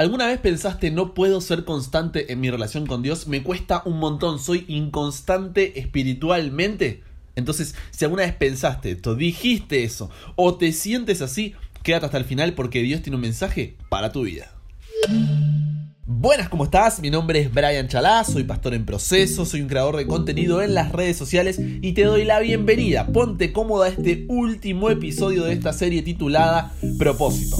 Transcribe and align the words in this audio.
¿Alguna 0.00 0.28
vez 0.28 0.40
pensaste 0.40 0.90
no 0.90 1.12
puedo 1.12 1.42
ser 1.42 1.66
constante 1.66 2.32
en 2.32 2.40
mi 2.40 2.50
relación 2.50 2.86
con 2.86 3.02
Dios? 3.02 3.26
Me 3.26 3.42
cuesta 3.42 3.82
un 3.84 3.98
montón, 3.98 4.38
soy 4.38 4.64
inconstante 4.66 5.78
espiritualmente. 5.78 7.02
Entonces, 7.36 7.74
si 7.90 8.06
alguna 8.06 8.22
vez 8.22 8.32
pensaste 8.32 8.92
esto, 8.92 9.14
dijiste 9.14 9.84
eso 9.84 10.08
o 10.36 10.54
te 10.54 10.72
sientes 10.72 11.20
así, 11.20 11.52
quédate 11.82 12.06
hasta 12.06 12.16
el 12.16 12.24
final 12.24 12.54
porque 12.54 12.80
Dios 12.80 13.02
tiene 13.02 13.16
un 13.16 13.20
mensaje 13.20 13.76
para 13.90 14.10
tu 14.10 14.22
vida. 14.22 14.50
Buenas, 16.06 16.48
¿cómo 16.48 16.64
estás? 16.64 17.00
Mi 17.00 17.10
nombre 17.10 17.38
es 17.38 17.52
Brian 17.52 17.88
Chalá, 17.88 18.24
soy 18.24 18.44
pastor 18.44 18.72
en 18.72 18.86
proceso, 18.86 19.44
soy 19.44 19.60
un 19.60 19.68
creador 19.68 19.98
de 19.98 20.06
contenido 20.06 20.62
en 20.62 20.72
las 20.72 20.92
redes 20.92 21.18
sociales 21.18 21.60
y 21.60 21.92
te 21.92 22.04
doy 22.04 22.24
la 22.24 22.40
bienvenida. 22.40 23.06
Ponte 23.08 23.52
cómoda 23.52 23.84
a 23.84 23.90
este 23.90 24.24
último 24.28 24.88
episodio 24.88 25.44
de 25.44 25.52
esta 25.52 25.74
serie 25.74 26.00
titulada 26.00 26.72
Propósito. 26.98 27.58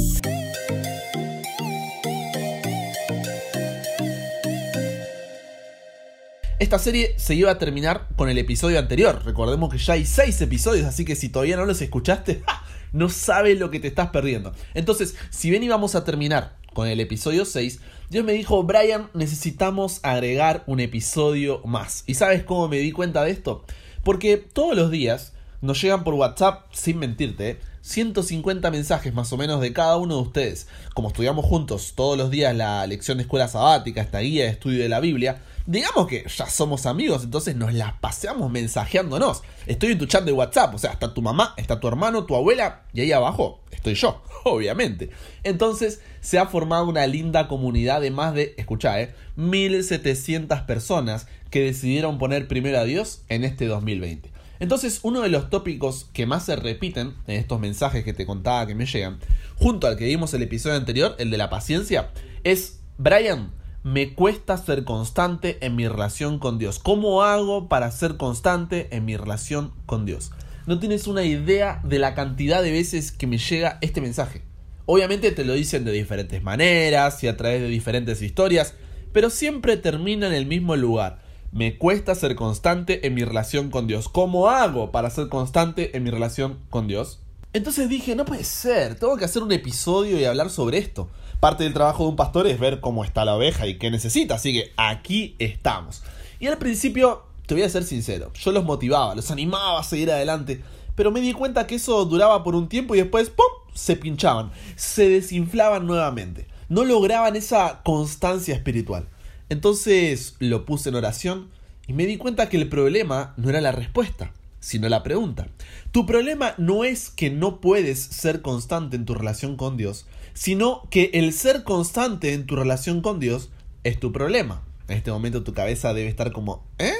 Esta 6.60 6.78
serie 6.78 7.14
se 7.16 7.34
iba 7.34 7.50
a 7.50 7.56
terminar 7.56 8.06
con 8.16 8.28
el 8.28 8.36
episodio 8.36 8.78
anterior. 8.78 9.22
Recordemos 9.24 9.72
que 9.72 9.78
ya 9.78 9.94
hay 9.94 10.04
6 10.04 10.42
episodios, 10.42 10.84
así 10.84 11.06
que 11.06 11.16
si 11.16 11.30
todavía 11.30 11.56
no 11.56 11.64
los 11.64 11.80
escuchaste, 11.80 12.42
no 12.92 13.08
sabes 13.08 13.58
lo 13.58 13.70
que 13.70 13.80
te 13.80 13.88
estás 13.88 14.10
perdiendo. 14.10 14.52
Entonces, 14.74 15.16
si 15.30 15.48
bien 15.48 15.62
íbamos 15.62 15.94
a 15.94 16.04
terminar 16.04 16.58
con 16.74 16.86
el 16.86 17.00
episodio 17.00 17.46
6, 17.46 17.80
Dios 18.10 18.26
me 18.26 18.34
dijo, 18.34 18.62
Brian, 18.62 19.08
necesitamos 19.14 20.00
agregar 20.02 20.62
un 20.66 20.80
episodio 20.80 21.62
más. 21.64 22.04
¿Y 22.06 22.12
sabes 22.12 22.44
cómo 22.44 22.68
me 22.68 22.76
di 22.76 22.92
cuenta 22.92 23.24
de 23.24 23.30
esto? 23.30 23.64
Porque 24.04 24.36
todos 24.36 24.76
los 24.76 24.90
días 24.90 25.32
nos 25.62 25.80
llegan 25.80 26.04
por 26.04 26.12
WhatsApp, 26.12 26.66
sin 26.74 26.98
mentirte, 26.98 27.58
150 27.82 28.70
mensajes 28.70 29.14
más 29.14 29.32
o 29.32 29.36
menos 29.36 29.60
de 29.60 29.72
cada 29.72 29.96
uno 29.96 30.16
de 30.16 30.22
ustedes. 30.22 30.68
Como 30.94 31.08
estudiamos 31.08 31.44
juntos 31.44 31.94
todos 31.94 32.18
los 32.18 32.30
días 32.30 32.54
la 32.54 32.86
lección 32.86 33.18
de 33.18 33.22
escuela 33.22 33.48
sabática, 33.48 34.00
esta 34.00 34.20
guía 34.20 34.44
de 34.44 34.50
estudio 34.50 34.82
de 34.82 34.88
la 34.88 35.00
Biblia, 35.00 35.40
digamos 35.66 36.06
que 36.06 36.24
ya 36.28 36.46
somos 36.46 36.86
amigos, 36.86 37.24
entonces 37.24 37.56
nos 37.56 37.72
las 37.72 37.92
paseamos 37.94 38.50
mensajeándonos. 38.50 39.42
Estoy 39.66 39.92
en 39.92 39.98
tu 39.98 40.06
chat 40.06 40.24
de 40.24 40.32
WhatsApp, 40.32 40.74
o 40.74 40.78
sea, 40.78 40.92
está 40.92 41.14
tu 41.14 41.22
mamá, 41.22 41.54
está 41.56 41.80
tu 41.80 41.88
hermano, 41.88 42.24
tu 42.24 42.34
abuela, 42.34 42.82
y 42.92 43.02
ahí 43.02 43.12
abajo 43.12 43.60
estoy 43.70 43.94
yo, 43.94 44.22
obviamente. 44.44 45.10
Entonces 45.42 46.00
se 46.20 46.38
ha 46.38 46.46
formado 46.46 46.88
una 46.88 47.06
linda 47.06 47.48
comunidad 47.48 48.00
de 48.00 48.10
más 48.10 48.34
de, 48.34 48.54
escucha, 48.58 49.00
eh, 49.00 49.14
1700 49.36 50.60
personas 50.62 51.26
que 51.50 51.62
decidieron 51.62 52.18
poner 52.18 52.46
primero 52.48 52.78
a 52.78 52.84
Dios 52.84 53.22
en 53.28 53.44
este 53.44 53.66
2020. 53.66 54.30
Entonces, 54.60 55.00
uno 55.02 55.22
de 55.22 55.30
los 55.30 55.48
tópicos 55.48 56.08
que 56.12 56.26
más 56.26 56.44
se 56.44 56.54
repiten 56.54 57.14
en 57.26 57.36
estos 57.36 57.58
mensajes 57.58 58.04
que 58.04 58.12
te 58.12 58.26
contaba 58.26 58.66
que 58.66 58.74
me 58.74 58.84
llegan, 58.84 59.18
junto 59.56 59.86
al 59.86 59.96
que 59.96 60.04
vimos 60.04 60.34
el 60.34 60.42
episodio 60.42 60.76
anterior, 60.76 61.16
el 61.18 61.30
de 61.30 61.38
la 61.38 61.48
paciencia, 61.48 62.10
es, 62.44 62.80
Brian, 62.98 63.52
me 63.82 64.14
cuesta 64.14 64.58
ser 64.58 64.84
constante 64.84 65.56
en 65.62 65.76
mi 65.76 65.88
relación 65.88 66.38
con 66.38 66.58
Dios. 66.58 66.78
¿Cómo 66.78 67.22
hago 67.22 67.68
para 67.68 67.90
ser 67.90 68.18
constante 68.18 68.94
en 68.94 69.06
mi 69.06 69.16
relación 69.16 69.72
con 69.86 70.04
Dios? 70.04 70.30
No 70.66 70.78
tienes 70.78 71.06
una 71.06 71.24
idea 71.24 71.80
de 71.82 71.98
la 71.98 72.14
cantidad 72.14 72.62
de 72.62 72.70
veces 72.70 73.12
que 73.12 73.26
me 73.26 73.38
llega 73.38 73.78
este 73.80 74.02
mensaje. 74.02 74.42
Obviamente 74.84 75.30
te 75.30 75.46
lo 75.46 75.54
dicen 75.54 75.86
de 75.86 75.92
diferentes 75.92 76.42
maneras 76.42 77.24
y 77.24 77.28
a 77.28 77.36
través 77.38 77.62
de 77.62 77.68
diferentes 77.68 78.20
historias, 78.20 78.74
pero 79.12 79.30
siempre 79.30 79.78
termina 79.78 80.26
en 80.26 80.34
el 80.34 80.44
mismo 80.44 80.76
lugar 80.76 81.29
me 81.52 81.76
cuesta 81.78 82.14
ser 82.14 82.36
constante 82.36 83.06
en 83.06 83.14
mi 83.14 83.24
relación 83.24 83.70
con 83.70 83.86
Dios. 83.86 84.08
¿Cómo 84.08 84.48
hago 84.48 84.92
para 84.92 85.10
ser 85.10 85.28
constante 85.28 85.96
en 85.96 86.04
mi 86.04 86.10
relación 86.10 86.58
con 86.70 86.86
Dios? 86.86 87.20
Entonces 87.52 87.88
dije, 87.88 88.14
no 88.14 88.24
puede 88.24 88.44
ser, 88.44 88.94
tengo 88.94 89.16
que 89.16 89.24
hacer 89.24 89.42
un 89.42 89.50
episodio 89.50 90.20
y 90.20 90.24
hablar 90.24 90.50
sobre 90.50 90.78
esto. 90.78 91.08
Parte 91.40 91.64
del 91.64 91.74
trabajo 91.74 92.04
de 92.04 92.10
un 92.10 92.16
pastor 92.16 92.46
es 92.46 92.60
ver 92.60 92.80
cómo 92.80 93.04
está 93.04 93.24
la 93.24 93.34
oveja 93.34 93.66
y 93.66 93.78
qué 93.78 93.90
necesita, 93.90 94.36
así 94.36 94.52
que 94.52 94.72
aquí 94.76 95.34
estamos. 95.40 96.02
Y 96.38 96.46
al 96.46 96.58
principio, 96.58 97.24
te 97.46 97.54
voy 97.54 97.64
a 97.64 97.68
ser 97.68 97.82
sincero, 97.82 98.30
yo 98.34 98.52
los 98.52 98.64
motivaba, 98.64 99.16
los 99.16 99.32
animaba 99.32 99.80
a 99.80 99.84
seguir 99.84 100.12
adelante, 100.12 100.62
pero 100.94 101.10
me 101.10 101.20
di 101.20 101.32
cuenta 101.32 101.66
que 101.66 101.76
eso 101.76 102.04
duraba 102.04 102.44
por 102.44 102.54
un 102.54 102.68
tiempo 102.68 102.94
y 102.94 102.98
después, 102.98 103.30
¡pum!, 103.30 103.46
se 103.74 103.96
pinchaban, 103.96 104.52
se 104.76 105.08
desinflaban 105.08 105.86
nuevamente. 105.86 106.46
No 106.68 106.84
lograban 106.84 107.34
esa 107.34 107.80
constancia 107.82 108.54
espiritual. 108.54 109.08
Entonces 109.50 110.36
lo 110.38 110.64
puse 110.64 110.88
en 110.88 110.94
oración 110.94 111.50
y 111.88 111.92
me 111.92 112.06
di 112.06 112.16
cuenta 112.16 112.48
que 112.48 112.56
el 112.56 112.68
problema 112.68 113.34
no 113.36 113.50
era 113.50 113.60
la 113.60 113.72
respuesta, 113.72 114.32
sino 114.60 114.88
la 114.88 115.02
pregunta. 115.02 115.48
Tu 115.90 116.06
problema 116.06 116.54
no 116.56 116.84
es 116.84 117.10
que 117.10 117.30
no 117.30 117.60
puedes 117.60 117.98
ser 117.98 118.42
constante 118.42 118.94
en 118.94 119.04
tu 119.04 119.14
relación 119.14 119.56
con 119.56 119.76
Dios, 119.76 120.06
sino 120.34 120.86
que 120.88 121.10
el 121.14 121.32
ser 121.32 121.64
constante 121.64 122.32
en 122.32 122.46
tu 122.46 122.54
relación 122.54 123.02
con 123.02 123.18
Dios 123.18 123.50
es 123.82 123.98
tu 123.98 124.12
problema. 124.12 124.62
En 124.86 124.96
este 124.96 125.10
momento 125.10 125.42
tu 125.42 125.52
cabeza 125.52 125.94
debe 125.94 126.08
estar 126.08 126.30
como, 126.30 126.64
¿eh? 126.78 126.94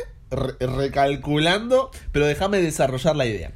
recalculando, 0.59 1.93
pero 2.11 2.27
déjame 2.27 2.61
desarrollar 2.61 3.15
la 3.15 3.27
idea. 3.27 3.53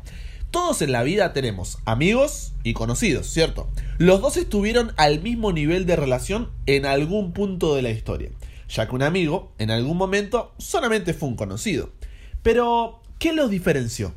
Todos 0.53 0.83
en 0.83 0.93
la 0.93 1.03
vida 1.03 1.33
tenemos 1.33 1.79
amigos 1.85 2.53
y 2.63 2.75
conocidos, 2.75 3.27
¿cierto? 3.27 3.69
Los 3.99 4.21
dos 4.21 4.37
estuvieron 4.37 4.93
al 4.97 5.21
mismo 5.21 5.51
nivel 5.51 5.85
de 5.85 5.97
relación 5.97 6.53
en 6.67 6.87
algún 6.87 7.33
punto 7.33 7.75
de 7.75 7.83
la 7.83 7.91
historia 7.91 8.31
ya 8.75 8.89
que 8.89 8.95
un 8.95 9.03
amigo 9.03 9.53
en 9.59 9.71
algún 9.71 9.97
momento 9.97 10.53
solamente 10.59 11.15
fue 11.15 11.29
un 11.29 11.37
conocido. 11.37 11.91
Pero, 12.43 13.01
¿qué 13.19 13.33
los 13.33 13.49
diferenció? 13.51 14.13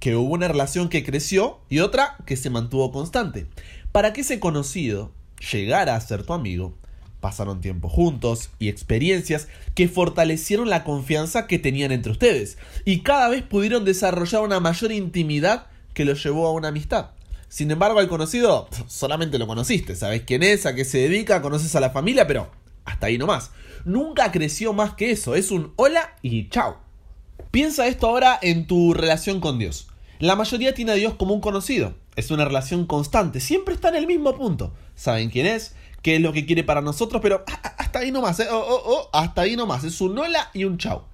Que 0.00 0.16
hubo 0.16 0.34
una 0.34 0.48
relación 0.48 0.88
que 0.88 1.04
creció 1.04 1.60
y 1.68 1.78
otra 1.78 2.16
que 2.26 2.36
se 2.36 2.50
mantuvo 2.50 2.90
constante. 2.90 3.46
Para 3.92 4.12
que 4.12 4.22
ese 4.22 4.40
conocido 4.40 5.12
llegara 5.52 5.94
a 5.94 6.00
ser 6.00 6.24
tu 6.24 6.32
amigo, 6.32 6.74
pasaron 7.20 7.60
tiempo 7.60 7.88
juntos 7.88 8.50
y 8.58 8.68
experiencias 8.68 9.46
que 9.74 9.88
fortalecieron 9.88 10.68
la 10.68 10.84
confianza 10.84 11.46
que 11.46 11.58
tenían 11.58 11.92
entre 11.92 12.12
ustedes 12.12 12.58
y 12.84 13.00
cada 13.00 13.28
vez 13.28 13.42
pudieron 13.42 13.84
desarrollar 13.84 14.42
una 14.42 14.58
mayor 14.58 14.90
intimidad 14.90 15.66
que 15.94 16.04
los 16.04 16.22
llevó 16.24 16.46
a 16.46 16.52
una 16.52 16.68
amistad. 16.68 17.10
Sin 17.48 17.70
embargo, 17.70 17.98
al 17.98 18.08
conocido 18.08 18.68
solamente 18.86 19.38
lo 19.38 19.46
conociste, 19.46 19.96
sabes 19.96 20.22
quién 20.22 20.42
es, 20.42 20.66
a 20.66 20.74
qué 20.74 20.84
se 20.84 20.98
dedica, 20.98 21.42
conoces 21.42 21.74
a 21.76 21.80
la 21.80 21.90
familia, 21.90 22.26
pero 22.26 22.50
hasta 22.90 23.06
ahí 23.06 23.18
nomás 23.18 23.50
nunca 23.84 24.32
creció 24.32 24.72
más 24.72 24.94
que 24.94 25.10
eso. 25.10 25.34
Es 25.34 25.50
un 25.50 25.72
hola 25.76 26.16
y 26.22 26.48
chao. 26.48 26.78
Piensa 27.50 27.86
esto 27.86 28.08
ahora 28.08 28.38
en 28.40 28.66
tu 28.66 28.94
relación 28.94 29.40
con 29.40 29.58
Dios. 29.58 29.88
La 30.18 30.36
mayoría 30.36 30.74
tiene 30.74 30.92
a 30.92 30.96
Dios 30.96 31.14
como 31.14 31.34
un 31.34 31.40
conocido. 31.40 31.94
Es 32.16 32.30
una 32.30 32.44
relación 32.44 32.86
constante. 32.86 33.40
Siempre 33.40 33.74
está 33.74 33.88
en 33.88 33.96
el 33.96 34.06
mismo 34.06 34.36
punto. 34.36 34.74
Saben 34.94 35.30
quién 35.30 35.46
es, 35.46 35.74
qué 36.02 36.16
es 36.16 36.20
lo 36.20 36.32
que 36.32 36.44
quiere 36.46 36.64
para 36.64 36.82
nosotros, 36.82 37.22
pero 37.22 37.44
hasta 37.78 38.00
ahí 38.00 38.12
nomás. 38.12 38.38
¿eh? 38.40 38.48
Oh, 38.50 38.58
oh, 38.58 38.82
oh, 38.84 39.10
hasta 39.12 39.42
ahí 39.42 39.56
nomás. 39.56 39.84
Es 39.84 40.00
un 40.00 40.18
hola 40.18 40.50
y 40.52 40.64
un 40.64 40.78
chao. 40.78 41.06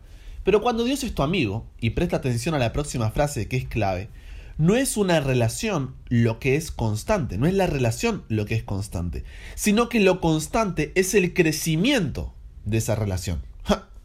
Pero 0.43 0.61
cuando 0.61 0.85
Dios 0.85 1.03
es 1.05 1.15
tu 1.15 1.23
amigo, 1.23 1.67
y 1.81 1.91
presta 1.91 2.17
atención 2.17 2.55
a 2.55 2.59
la 2.59 2.73
próxima 2.73 3.11
frase 3.11 3.49
que 3.49 3.57
es 3.57 3.67
clave, 3.67 4.11
no 4.59 4.75
es 4.75 4.97
una 4.97 5.21
relación 5.21 5.95
lo 6.09 6.39
que 6.39 6.57
es 6.57 6.71
constante, 6.71 7.39
no 7.39 7.47
es 7.47 7.55
la 7.55 7.67
relación 7.67 8.25
lo 8.29 8.47
que 8.47 8.55
es 8.55 8.63
constante, 8.63 9.25
sino 9.55 9.89
que 9.89 10.01
lo 10.01 10.21
constante 10.21 10.93
es 10.95 11.15
el 11.15 11.35
crecimiento 11.35 12.35
de 12.65 12.79
esa 12.79 12.95
relación. 12.95 13.43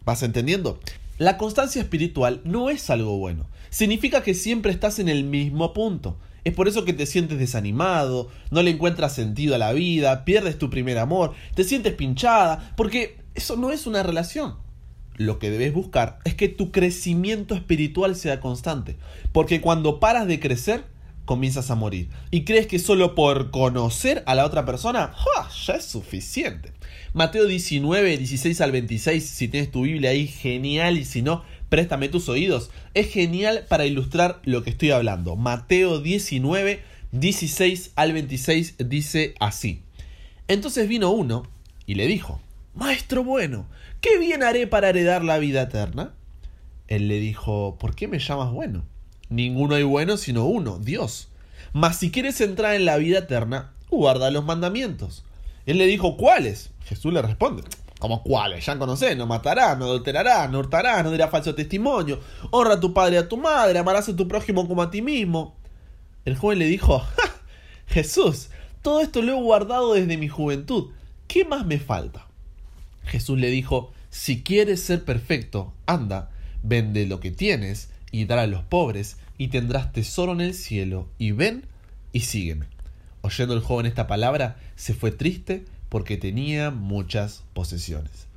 ¿Vas 0.06 0.24
entendiendo? 0.24 0.80
La 1.18 1.38
constancia 1.38 1.82
espiritual 1.82 2.42
no 2.44 2.70
es 2.70 2.90
algo 2.90 3.18
bueno. 3.18 3.46
Significa 3.70 4.24
que 4.24 4.34
siempre 4.34 4.72
estás 4.72 5.00
en 5.00 5.08
el 5.08 5.24
mismo 5.24 5.74
punto. 5.74 6.18
Es 6.44 6.54
por 6.54 6.68
eso 6.68 6.84
que 6.84 6.94
te 6.94 7.06
sientes 7.06 7.38
desanimado, 7.38 8.30
no 8.50 8.64
le 8.64 8.72
encuentras 8.72 9.14
sentido 9.14 9.54
a 9.54 9.60
la 9.60 9.74
vida, 9.74 10.26
pierdes 10.26 10.58
tu 10.58 10.72
primer 10.72 10.98
amor, 10.98 11.34
te 11.54 11.64
sientes 11.64 11.94
pinchada, 11.94 12.74
porque 12.76 13.20
eso 13.36 13.56
no 13.56 13.72
es 13.72 13.86
una 13.86 14.02
relación. 14.02 14.56
Lo 15.18 15.40
que 15.40 15.52
debes 15.52 15.74
buscar 15.74 16.20
es 16.24 16.36
que 16.36 16.50
tu 16.50 16.72
crecimiento 16.72 17.56
espiritual 17.56 18.16
sea 18.16 18.40
constante, 18.40 18.96
porque 19.32 19.62
cuando 19.62 20.00
paras 20.00 20.28
de 20.28 20.40
crecer, 20.40 20.86
comienzas 21.26 21.72
a 21.72 21.76
morir. 21.76 22.10
Y 22.32 22.44
crees 22.44 22.68
que 22.68 22.80
solo 22.80 23.16
por 23.16 23.52
conocer 23.52 24.24
a 24.26 24.36
la 24.36 24.46
otra 24.46 24.66
persona, 24.66 25.14
ya 25.66 25.74
es 25.76 25.86
suficiente. 25.86 26.72
Mateo 27.14 27.46
19, 27.46 28.18
16 28.18 28.62
al 28.62 28.72
26, 28.72 29.26
si 29.26 29.48
tienes 29.48 29.72
tu 29.72 29.84
Biblia 29.84 30.12
ahí, 30.12 30.28
genial, 30.28 30.98
y 30.98 31.06
si 31.06 31.22
no, 31.22 31.44
préstame 31.70 32.10
tus 32.10 32.30
oídos. 32.30 32.70
Es 32.94 33.12
genial 33.12 33.66
para 33.70 33.86
ilustrar 33.86 34.42
lo 34.44 34.64
que 34.64 34.72
estoy 34.72 34.92
hablando. 34.92 35.36
Mateo 35.36 36.00
19, 36.00 36.82
16 37.12 37.92
al 37.96 38.14
26 38.14 38.76
dice 38.90 39.36
así. 39.40 39.84
Entonces 40.48 40.88
vino 40.88 41.12
uno 41.12 41.44
y 41.86 41.96
le 41.96 42.08
dijo, 42.08 42.42
Maestro 42.74 43.24
bueno, 43.24 43.68
¿qué 44.00 44.18
bien 44.18 44.44
haré 44.44 44.68
para 44.68 44.90
heredar 44.90 45.24
la 45.24 45.38
vida 45.38 45.64
eterna? 45.64 46.14
Él 46.88 47.08
le 47.08 47.20
dijo, 47.20 47.78
¿por 47.80 47.96
qué 47.96 48.08
me 48.08 48.20
llamas 48.20 48.52
bueno? 48.52 48.84
Ninguno 49.30 49.76
hay 49.76 49.84
bueno 49.84 50.18
sino 50.18 50.46
uno, 50.46 50.80
Dios. 50.80 51.30
Mas 51.74 51.98
si 51.98 52.12
quieres 52.12 52.40
entrar 52.42 52.76
en 52.76 52.86
la 52.86 52.98
vida 52.98 53.20
eterna, 53.20 53.74
guarda 53.90 54.32
los 54.32 54.46
mandamientos. 54.46 55.24
Él 55.66 55.78
le 55.78 55.86
dijo, 55.86 56.18
¿cuáles? 56.18 56.72
Jesús 56.86 57.14
le 57.14 57.22
responde, 57.22 57.64
¿cómo 58.00 58.24
cuáles? 58.24 58.66
Ya 58.66 58.78
conocés, 58.78 59.16
no 59.16 59.28
matarás, 59.28 59.78
no 59.78 59.86
adulterarás, 59.86 60.50
no 60.50 60.60
hurtarás, 60.60 61.04
no 61.04 61.12
dirás 61.12 61.30
falso 61.30 61.56
testimonio, 61.56 62.20
honra 62.52 62.76
a 62.76 62.80
tu 62.80 62.94
padre 62.94 63.16
y 63.16 63.20
a 63.20 63.30
tu 63.30 63.38
madre, 63.38 63.80
amarás 63.80 64.10
a 64.10 64.16
tu 64.16 64.28
prójimo 64.28 64.68
como 64.68 64.82
a 64.82 64.92
ti 64.92 65.02
mismo. 65.02 65.56
El 66.26 66.36
joven 66.36 66.60
le 66.60 66.66
dijo. 66.66 67.04
Jesús, 67.88 68.50
todo 68.82 69.02
esto 69.02 69.22
lo 69.22 69.34
he 69.34 69.42
guardado 69.42 69.94
desde 69.94 70.18
mi 70.18 70.30
juventud. 70.30 70.92
¿qué 71.32 71.46
más 71.46 71.66
me 71.66 71.80
falta? 71.80 72.28
Jesús 73.04 73.40
le 73.40 73.50
dijo, 73.50 73.92
si 74.10 74.44
quieres 74.44 74.82
ser 74.82 75.04
perfecto, 75.04 75.74
anda, 75.86 76.32
vende 76.64 77.06
lo 77.06 77.20
que 77.20 77.32
tienes 77.32 77.90
y 78.12 78.26
dará 78.26 78.44
a 78.44 78.48
los 78.48 78.64
pobres, 78.64 79.18
y 79.38 79.48
tendrás 79.48 79.92
tesoro 79.94 80.34
en 80.34 80.42
el 80.42 80.54
cielo, 80.54 81.08
y 81.18 81.32
ven 81.32 81.66
y 82.12 82.22
sígueme. 82.22 82.68
Oyendo 83.22 83.54
el 83.54 83.62
joven 83.62 83.86
esta 83.86 84.06
palabra, 84.06 84.58
se 84.76 84.94
fue 84.94 85.12
triste 85.12 85.66
porque 85.90 86.18
tenía 86.18 86.72
muchas 86.72 87.44
posesiones. 87.54 88.28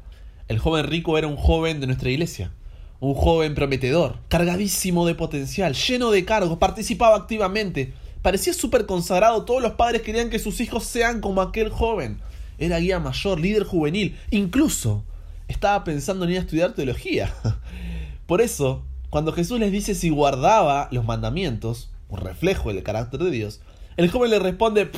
El 0.48 0.58
joven 0.58 0.86
rico 0.86 1.18
era 1.18 1.26
un 1.26 1.36
joven 1.36 1.80
de 1.80 1.86
nuestra 1.86 2.10
iglesia, 2.10 2.52
un 3.00 3.14
joven 3.14 3.54
prometedor, 3.54 4.18
cargadísimo 4.28 5.06
de 5.06 5.14
potencial, 5.14 5.74
lleno 5.74 6.10
de 6.10 6.24
cargos, 6.24 6.58
participaba 6.58 7.16
activamente, 7.16 7.92
parecía 8.22 8.54
súper 8.54 8.86
consagrado, 8.86 9.44
todos 9.44 9.62
los 9.62 9.72
padres 9.72 10.02
querían 10.02 10.30
que 10.30 10.38
sus 10.38 10.60
hijos 10.60 10.84
sean 10.84 11.20
como 11.20 11.42
aquel 11.42 11.68
joven. 11.68 12.18
Era 12.58 12.78
guía 12.78 13.00
mayor, 13.00 13.40
líder 13.40 13.64
juvenil, 13.64 14.18
incluso 14.30 15.04
estaba 15.48 15.84
pensando 15.84 16.24
en 16.24 16.32
ir 16.32 16.38
a 16.38 16.40
estudiar 16.40 16.72
teología. 16.72 17.32
Por 18.26 18.40
eso, 18.40 18.84
cuando 19.10 19.32
Jesús 19.32 19.60
les 19.60 19.72
dice 19.72 19.94
si 19.94 20.10
guardaba 20.10 20.88
los 20.90 21.04
mandamientos, 21.04 21.90
un 22.08 22.18
reflejo 22.18 22.72
del 22.72 22.82
carácter 22.82 23.20
de 23.20 23.30
Dios, 23.30 23.60
el 23.96 24.10
joven 24.10 24.30
le 24.30 24.38
responde, 24.38 24.90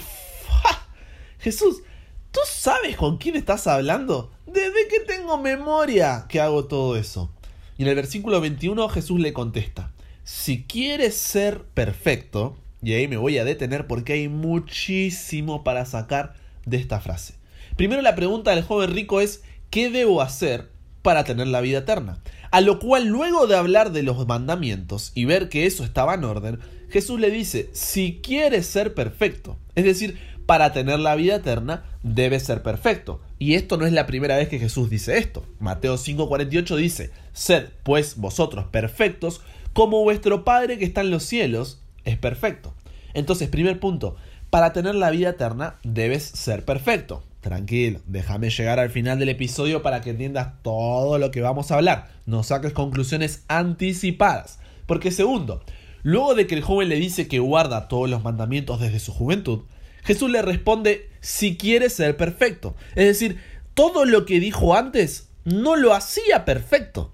Jesús, 1.38 1.82
¿tú 2.30 2.40
sabes 2.48 2.96
con 2.96 3.18
quién 3.18 3.36
estás 3.36 3.66
hablando? 3.66 4.32
Desde 4.46 4.88
que 4.88 5.00
tengo 5.00 5.38
memoria 5.38 6.26
que 6.28 6.40
hago 6.40 6.64
todo 6.64 6.96
eso. 6.96 7.30
Y 7.78 7.82
en 7.82 7.88
el 7.88 7.94
versículo 7.94 8.40
21 8.40 8.88
Jesús 8.88 9.20
le 9.20 9.32
contesta, 9.32 9.92
si 10.24 10.64
quieres 10.64 11.16
ser 11.16 11.62
perfecto, 11.62 12.56
y 12.82 12.94
ahí 12.94 13.08
me 13.08 13.16
voy 13.16 13.38
a 13.38 13.44
detener 13.44 13.86
porque 13.86 14.14
hay 14.14 14.28
muchísimo 14.28 15.62
para 15.62 15.84
sacar 15.84 16.34
de 16.64 16.78
esta 16.78 17.00
frase. 17.00 17.34
Primero 17.76 18.00
la 18.00 18.14
pregunta 18.14 18.52
del 18.52 18.64
joven 18.64 18.94
rico 18.94 19.20
es, 19.20 19.42
¿qué 19.68 19.90
debo 19.90 20.22
hacer 20.22 20.70
para 21.02 21.24
tener 21.24 21.46
la 21.46 21.60
vida 21.60 21.78
eterna? 21.78 22.18
A 22.50 22.62
lo 22.62 22.78
cual 22.78 23.06
luego 23.06 23.46
de 23.46 23.56
hablar 23.56 23.92
de 23.92 24.02
los 24.02 24.26
mandamientos 24.26 25.12
y 25.14 25.26
ver 25.26 25.50
que 25.50 25.66
eso 25.66 25.84
estaba 25.84 26.14
en 26.14 26.24
orden, 26.24 26.58
Jesús 26.88 27.20
le 27.20 27.30
dice, 27.30 27.68
si 27.72 28.20
quieres 28.22 28.66
ser 28.66 28.94
perfecto, 28.94 29.58
es 29.74 29.84
decir, 29.84 30.18
para 30.46 30.72
tener 30.72 31.00
la 31.00 31.16
vida 31.16 31.36
eterna, 31.36 31.84
debes 32.02 32.44
ser 32.44 32.62
perfecto. 32.62 33.20
Y 33.38 33.54
esto 33.54 33.76
no 33.76 33.84
es 33.84 33.92
la 33.92 34.06
primera 34.06 34.36
vez 34.36 34.48
que 34.48 34.60
Jesús 34.60 34.88
dice 34.88 35.18
esto. 35.18 35.44
Mateo 35.58 35.96
5:48 35.96 36.76
dice, 36.76 37.10
sed 37.32 37.68
pues 37.82 38.16
vosotros 38.16 38.66
perfectos, 38.66 39.42
como 39.72 40.02
vuestro 40.02 40.44
Padre 40.44 40.78
que 40.78 40.86
está 40.86 41.02
en 41.02 41.10
los 41.10 41.24
cielos 41.24 41.82
es 42.04 42.16
perfecto. 42.16 42.72
Entonces, 43.12 43.48
primer 43.48 43.80
punto, 43.80 44.16
para 44.48 44.72
tener 44.72 44.94
la 44.94 45.10
vida 45.10 45.30
eterna 45.30 45.74
debes 45.82 46.22
ser 46.22 46.64
perfecto. 46.64 47.22
Tranquilo, 47.46 48.00
déjame 48.06 48.50
llegar 48.50 48.80
al 48.80 48.90
final 48.90 49.20
del 49.20 49.28
episodio 49.28 49.80
para 49.80 50.00
que 50.00 50.10
entiendas 50.10 50.60
todo 50.62 51.16
lo 51.16 51.30
que 51.30 51.42
vamos 51.42 51.70
a 51.70 51.76
hablar. 51.76 52.08
No 52.26 52.42
saques 52.42 52.72
conclusiones 52.72 53.44
anticipadas. 53.46 54.58
Porque 54.86 55.12
segundo, 55.12 55.62
luego 56.02 56.34
de 56.34 56.48
que 56.48 56.56
el 56.56 56.62
joven 56.62 56.88
le 56.88 56.96
dice 56.96 57.28
que 57.28 57.38
guarda 57.38 57.86
todos 57.86 58.10
los 58.10 58.24
mandamientos 58.24 58.80
desde 58.80 58.98
su 58.98 59.12
juventud, 59.12 59.60
Jesús 60.02 60.28
le 60.28 60.42
responde 60.42 61.08
si 61.20 61.56
quiere 61.56 61.88
ser 61.88 62.16
perfecto. 62.16 62.74
Es 62.96 63.06
decir, 63.06 63.38
todo 63.74 64.06
lo 64.06 64.26
que 64.26 64.40
dijo 64.40 64.74
antes 64.74 65.28
no 65.44 65.76
lo 65.76 65.94
hacía 65.94 66.44
perfecto. 66.44 67.12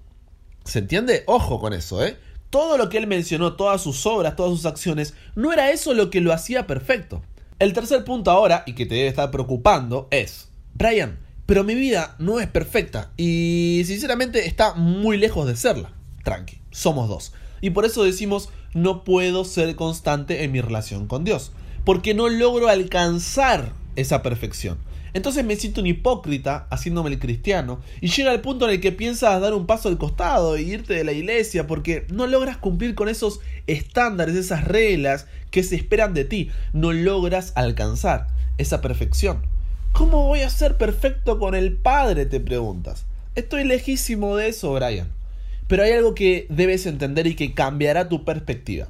¿Se 0.65 0.79
entiende? 0.79 1.25
Ojo 1.27 1.59
con 1.59 1.73
eso, 1.73 2.03
¿eh? 2.03 2.17
Todo 2.49 2.79
lo 2.79 2.89
que 2.89 2.97
él 2.97 3.05
mencionó, 3.05 3.53
todas 3.53 3.83
sus 3.83 4.03
obras, 4.07 4.35
todas 4.35 4.53
sus 4.53 4.65
acciones, 4.65 5.13
no 5.35 5.53
era 5.53 5.69
eso 5.69 5.93
lo 5.93 6.09
que 6.09 6.21
lo 6.21 6.33
hacía 6.33 6.65
perfecto. 6.65 7.21
El 7.59 7.73
tercer 7.73 8.03
punto 8.03 8.31
ahora, 8.31 8.63
y 8.65 8.73
que 8.73 8.85
te 8.85 8.95
debe 8.95 9.07
estar 9.07 9.31
preocupando, 9.31 10.07
es, 10.11 10.49
Brian, 10.73 11.19
pero 11.45 11.63
mi 11.63 11.75
vida 11.75 12.15
no 12.19 12.39
es 12.39 12.47
perfecta 12.47 13.11
y 13.17 13.83
sinceramente 13.85 14.47
está 14.47 14.73
muy 14.73 15.17
lejos 15.17 15.45
de 15.47 15.55
serla. 15.55 15.91
Tranqui, 16.23 16.59
somos 16.71 17.09
dos. 17.09 17.33
Y 17.61 17.69
por 17.71 17.85
eso 17.85 18.03
decimos, 18.03 18.49
no 18.73 19.03
puedo 19.03 19.45
ser 19.45 19.75
constante 19.75 20.43
en 20.43 20.51
mi 20.51 20.61
relación 20.61 21.07
con 21.07 21.23
Dios, 21.23 21.51
porque 21.85 22.13
no 22.13 22.29
logro 22.29 22.69
alcanzar 22.69 23.73
esa 23.95 24.23
perfección. 24.23 24.77
Entonces 25.13 25.45
me 25.45 25.55
siento 25.55 25.81
un 25.81 25.87
hipócrita 25.87 26.67
haciéndome 26.71 27.11
el 27.11 27.19
cristiano 27.19 27.81
y 28.01 28.07
llega 28.07 28.33
el 28.33 28.41
punto 28.41 28.65
en 28.65 28.71
el 28.71 28.81
que 28.81 28.91
piensas 28.91 29.39
dar 29.39 29.53
un 29.53 29.67
paso 29.67 29.89
al 29.89 29.97
costado 29.97 30.55
e 30.55 30.63
irte 30.63 30.93
de 30.93 31.03
la 31.03 31.11
iglesia 31.11 31.67
porque 31.67 32.05
no 32.09 32.25
logras 32.25 32.57
cumplir 32.57 32.95
con 32.95 33.09
esos 33.09 33.39
estándares, 33.67 34.35
esas 34.35 34.63
reglas 34.63 35.27
que 35.51 35.63
se 35.63 35.75
esperan 35.75 36.13
de 36.13 36.25
ti. 36.25 36.49
No 36.73 36.91
logras 36.93 37.53
alcanzar 37.55 38.27
esa 38.57 38.81
perfección. 38.81 39.41
¿Cómo 39.91 40.25
voy 40.25 40.41
a 40.41 40.49
ser 40.49 40.77
perfecto 40.77 41.37
con 41.37 41.53
el 41.53 41.73
Padre? 41.73 42.25
te 42.25 42.39
preguntas. 42.39 43.05
Estoy 43.35 43.63
lejísimo 43.63 44.35
de 44.35 44.49
eso, 44.49 44.73
Brian. 44.73 45.11
Pero 45.67 45.83
hay 45.83 45.91
algo 45.91 46.15
que 46.15 46.47
debes 46.49 46.87
entender 46.87 47.27
y 47.27 47.35
que 47.35 47.53
cambiará 47.53 48.09
tu 48.09 48.25
perspectiva. 48.25 48.87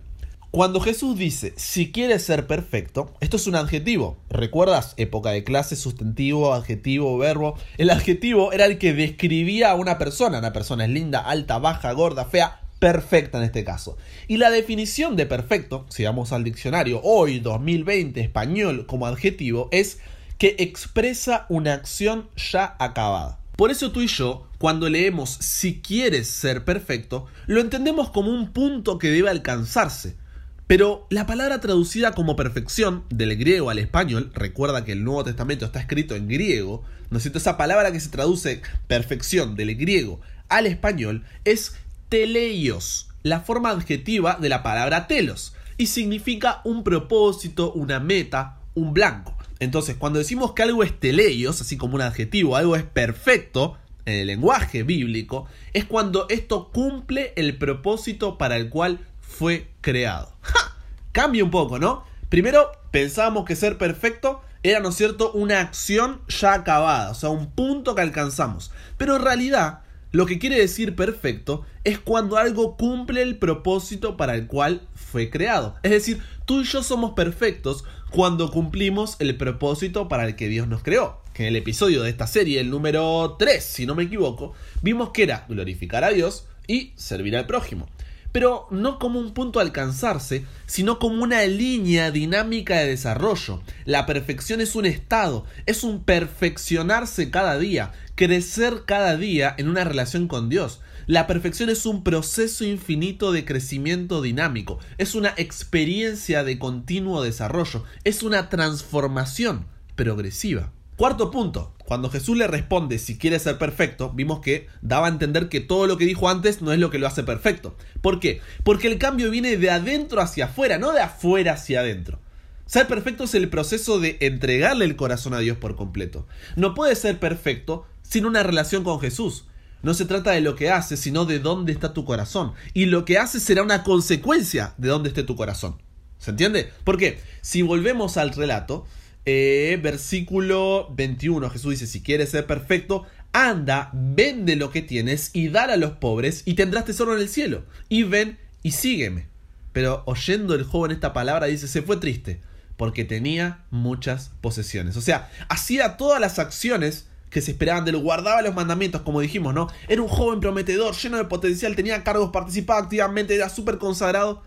Cuando 0.55 0.79
Jesús 0.81 1.17
dice, 1.17 1.55
si 1.57 1.91
quieres 1.91 2.25
ser 2.25 2.45
perfecto, 2.45 3.11
esto 3.21 3.37
es 3.37 3.47
un 3.47 3.55
adjetivo. 3.55 4.17
¿Recuerdas? 4.29 4.93
Época 4.97 5.31
de 5.31 5.43
clase, 5.43 5.75
sustantivo, 5.75 6.53
adjetivo, 6.53 7.17
verbo. 7.17 7.57
El 7.79 7.89
adjetivo 7.89 8.53
era 8.53 8.67
el 8.67 8.77
que 8.77 8.93
describía 8.93 9.71
a 9.71 9.73
una 9.73 9.97
persona. 9.97 10.37
Una 10.37 10.53
persona 10.53 10.85
es 10.85 10.91
linda, 10.91 11.21
alta, 11.21 11.57
baja, 11.57 11.91
gorda, 11.93 12.25
fea, 12.25 12.61
perfecta 12.77 13.39
en 13.39 13.45
este 13.45 13.63
caso. 13.63 13.97
Y 14.27 14.37
la 14.37 14.51
definición 14.51 15.15
de 15.15 15.25
perfecto, 15.25 15.87
si 15.89 16.03
vamos 16.03 16.31
al 16.31 16.43
diccionario 16.43 17.01
hoy, 17.01 17.39
2020, 17.39 18.21
español, 18.21 18.85
como 18.85 19.07
adjetivo, 19.07 19.69
es 19.71 19.97
que 20.37 20.55
expresa 20.59 21.47
una 21.49 21.73
acción 21.73 22.29
ya 22.35 22.75
acabada. 22.77 23.39
Por 23.55 23.71
eso 23.71 23.91
tú 23.91 24.01
y 24.01 24.07
yo, 24.07 24.45
cuando 24.59 24.87
leemos 24.87 25.31
si 25.31 25.81
quieres 25.81 26.29
ser 26.29 26.63
perfecto, 26.63 27.25
lo 27.47 27.59
entendemos 27.59 28.11
como 28.11 28.29
un 28.29 28.53
punto 28.53 28.99
que 28.99 29.09
debe 29.09 29.31
alcanzarse 29.31 30.21
pero 30.67 31.07
la 31.09 31.25
palabra 31.25 31.59
traducida 31.59 32.13
como 32.13 32.35
perfección 32.35 33.03
del 33.09 33.35
griego 33.37 33.69
al 33.69 33.79
español, 33.79 34.31
recuerda 34.33 34.85
que 34.85 34.93
el 34.93 35.03
Nuevo 35.03 35.23
Testamento 35.23 35.65
está 35.65 35.79
escrito 35.79 36.15
en 36.15 36.27
griego, 36.27 36.83
¿no 37.09 37.17
es 37.17 37.23
cierto? 37.23 37.39
Esa 37.39 37.57
palabra 37.57 37.91
que 37.91 37.99
se 37.99 38.09
traduce 38.09 38.61
perfección 38.87 39.55
del 39.55 39.75
griego 39.75 40.21
al 40.49 40.65
español 40.65 41.23
es 41.43 41.75
teleios, 42.09 43.09
la 43.23 43.41
forma 43.41 43.71
adjetiva 43.71 44.37
de 44.39 44.49
la 44.49 44.63
palabra 44.63 45.07
telos, 45.07 45.53
y 45.77 45.87
significa 45.87 46.61
un 46.63 46.83
propósito, 46.83 47.73
una 47.73 47.99
meta, 47.99 48.59
un 48.73 48.93
blanco. 48.93 49.35
Entonces, 49.59 49.95
cuando 49.95 50.19
decimos 50.19 50.53
que 50.53 50.63
algo 50.63 50.83
es 50.83 50.99
teleios, 50.99 51.61
así 51.61 51.77
como 51.77 51.95
un 51.95 52.01
adjetivo, 52.01 52.55
algo 52.55 52.75
es 52.75 52.83
perfecto, 52.83 53.77
en 54.05 54.15
el 54.15 54.27
lenguaje 54.27 54.83
bíblico, 54.83 55.47
es 55.73 55.85
cuando 55.85 56.27
esto 56.29 56.71
cumple 56.71 57.33
el 57.35 57.57
propósito 57.57 58.37
para 58.37 58.57
el 58.57 58.69
cual 58.69 58.99
fue 59.33 59.67
creado. 59.81 60.31
¡Ja! 60.41 60.77
Cambia 61.11 61.43
un 61.43 61.51
poco, 61.51 61.79
¿no? 61.79 62.03
Primero 62.29 62.71
pensábamos 62.91 63.45
que 63.45 63.55
ser 63.55 63.77
perfecto 63.77 64.41
era, 64.61 64.79
¿no 64.79 64.89
es 64.89 64.95
cierto?, 64.95 65.31
una 65.33 65.59
acción 65.59 66.21
ya 66.27 66.53
acabada, 66.53 67.11
o 67.11 67.15
sea, 67.15 67.29
un 67.29 67.51
punto 67.51 67.95
que 67.95 68.01
alcanzamos. 68.01 68.71
Pero 68.97 69.17
en 69.17 69.23
realidad, 69.23 69.81
lo 70.11 70.25
que 70.25 70.39
quiere 70.39 70.57
decir 70.57 70.95
perfecto 70.95 71.65
es 71.83 71.99
cuando 71.99 72.37
algo 72.37 72.77
cumple 72.77 73.21
el 73.21 73.37
propósito 73.37 74.15
para 74.15 74.35
el 74.35 74.47
cual 74.47 74.87
fue 74.95 75.29
creado. 75.29 75.75
Es 75.83 75.91
decir, 75.91 76.21
tú 76.45 76.61
y 76.61 76.63
yo 76.63 76.81
somos 76.81 77.11
perfectos 77.11 77.83
cuando 78.09 78.51
cumplimos 78.51 79.17
el 79.19 79.35
propósito 79.35 80.07
para 80.07 80.25
el 80.25 80.35
que 80.35 80.47
Dios 80.47 80.67
nos 80.67 80.83
creó. 80.83 81.21
Que 81.33 81.43
en 81.43 81.49
el 81.49 81.55
episodio 81.55 82.03
de 82.03 82.11
esta 82.11 82.27
serie, 82.27 82.61
el 82.61 82.69
número 82.69 83.35
3, 83.37 83.63
si 83.63 83.85
no 83.85 83.95
me 83.95 84.03
equivoco, 84.03 84.53
vimos 84.81 85.09
que 85.09 85.23
era 85.23 85.45
glorificar 85.49 86.03
a 86.03 86.09
Dios 86.09 86.45
y 86.67 86.93
servir 86.95 87.35
al 87.35 87.47
prójimo 87.47 87.89
pero 88.33 88.67
no 88.71 88.99
como 88.99 89.19
un 89.19 89.33
punto 89.33 89.59
a 89.59 89.61
alcanzarse, 89.61 90.45
sino 90.65 90.99
como 90.99 91.23
una 91.23 91.45
línea 91.45 92.11
dinámica 92.11 92.79
de 92.79 92.87
desarrollo. 92.87 93.61
La 93.85 94.05
perfección 94.05 94.59
es 94.59 94.75
un 94.75 94.85
estado, 94.85 95.45
es 95.65 95.85
un 95.85 96.03
perfeccionarse 96.03 97.31
cada 97.31 97.57
día, 97.57 97.93
crecer 98.15 98.83
cada 98.85 99.15
día 99.15 99.55
en 99.57 99.69
una 99.69 99.85
relación 99.85 100.27
con 100.27 100.49
Dios. 100.49 100.81
La 101.05 101.27
perfección 101.27 101.69
es 101.69 101.85
un 101.85 102.03
proceso 102.03 102.65
infinito 102.65 103.31
de 103.31 103.45
crecimiento 103.45 104.21
dinámico, 104.21 104.79
es 104.97 105.15
una 105.15 105.33
experiencia 105.37 106.43
de 106.43 106.57
continuo 106.57 107.21
desarrollo, 107.21 107.83
es 108.03 108.23
una 108.23 108.49
transformación 108.49 109.65
progresiva. 109.95 110.71
Cuarto 110.95 111.29
punto, 111.29 111.73
cuando 111.93 112.09
Jesús 112.09 112.35
le 112.35 112.47
responde 112.47 112.97
si 112.97 113.19
quiere 113.19 113.37
ser 113.37 113.59
perfecto, 113.59 114.09
vimos 114.09 114.39
que 114.39 114.65
daba 114.81 115.05
a 115.05 115.11
entender 115.11 115.47
que 115.47 115.59
todo 115.59 115.85
lo 115.85 115.95
que 115.95 116.07
dijo 116.07 116.27
antes 116.27 116.59
no 116.63 116.73
es 116.73 116.79
lo 116.79 116.89
que 116.89 116.97
lo 116.97 117.05
hace 117.05 117.21
perfecto. 117.21 117.77
¿Por 118.01 118.19
qué? 118.19 118.41
Porque 118.63 118.87
el 118.87 118.97
cambio 118.97 119.29
viene 119.29 119.57
de 119.57 119.69
adentro 119.69 120.19
hacia 120.19 120.45
afuera, 120.45 120.79
no 120.79 120.91
de 120.91 121.01
afuera 121.01 121.53
hacia 121.53 121.81
adentro. 121.81 122.19
Ser 122.65 122.87
perfecto 122.87 123.25
es 123.25 123.35
el 123.35 123.47
proceso 123.47 123.99
de 123.99 124.17
entregarle 124.21 124.85
el 124.85 124.95
corazón 124.95 125.35
a 125.35 125.37
Dios 125.37 125.55
por 125.55 125.75
completo. 125.75 126.25
No 126.55 126.73
puede 126.73 126.95
ser 126.95 127.19
perfecto 127.19 127.85
sin 128.01 128.25
una 128.25 128.41
relación 128.41 128.83
con 128.83 128.99
Jesús. 128.99 129.45
No 129.83 129.93
se 129.93 130.05
trata 130.05 130.31
de 130.31 130.41
lo 130.41 130.55
que 130.55 130.71
haces, 130.71 130.99
sino 130.99 131.25
de 131.25 131.37
dónde 131.37 131.73
está 131.73 131.93
tu 131.93 132.05
corazón. 132.05 132.53
Y 132.73 132.87
lo 132.87 133.05
que 133.05 133.19
haces 133.19 133.43
será 133.43 133.61
una 133.61 133.83
consecuencia 133.83 134.73
de 134.79 134.87
dónde 134.87 135.09
esté 135.09 135.21
tu 135.21 135.35
corazón. 135.35 135.79
¿Se 136.17 136.31
entiende? 136.31 136.71
Porque 136.85 137.19
si 137.41 137.61
volvemos 137.61 138.17
al 138.17 138.31
relato, 138.31 138.87
eh, 139.25 139.79
versículo 139.81 140.89
21, 140.95 141.49
Jesús 141.49 141.71
dice, 141.71 141.87
si 141.87 142.01
quieres 142.01 142.29
ser 142.29 142.45
perfecto, 142.45 143.05
anda, 143.31 143.89
vende 143.93 144.55
lo 144.55 144.69
que 144.69 144.81
tienes 144.81 145.31
y 145.33 145.49
dale 145.49 145.73
a 145.73 145.77
los 145.77 145.93
pobres 145.93 146.43
y 146.45 146.53
tendrás 146.53 146.85
tesoro 146.85 147.15
en 147.15 147.21
el 147.21 147.29
cielo. 147.29 147.63
Y 147.89 148.03
ven 148.03 148.37
y 148.61 148.71
sígueme. 148.71 149.27
Pero 149.71 150.03
oyendo 150.05 150.53
el 150.53 150.63
joven 150.63 150.91
esta 150.91 151.13
palabra 151.13 151.47
dice, 151.47 151.67
se 151.67 151.81
fue 151.81 151.97
triste, 151.97 152.41
porque 152.77 153.05
tenía 153.05 153.63
muchas 153.71 154.31
posesiones. 154.41 154.97
O 154.97 155.01
sea, 155.01 155.31
hacía 155.49 155.97
todas 155.97 156.21
las 156.21 156.37
acciones 156.37 157.07
que 157.31 157.41
se 157.41 157.51
esperaban 157.51 157.83
de 157.83 157.91
él, 157.91 157.97
guardaba 157.97 158.43
los 158.43 158.53
mandamientos, 158.53 159.01
como 159.01 159.19
dijimos, 159.19 159.55
¿no? 159.55 159.67
Era 159.87 160.03
un 160.03 160.07
joven 160.07 160.39
prometedor, 160.39 160.95
lleno 160.95 161.17
de 161.17 161.25
potencial, 161.25 161.75
tenía 161.75 162.03
cargos, 162.03 162.29
participaba 162.29 162.79
activamente, 162.79 163.33
era 163.33 163.49
súper 163.49 163.79
consagrado. 163.79 164.43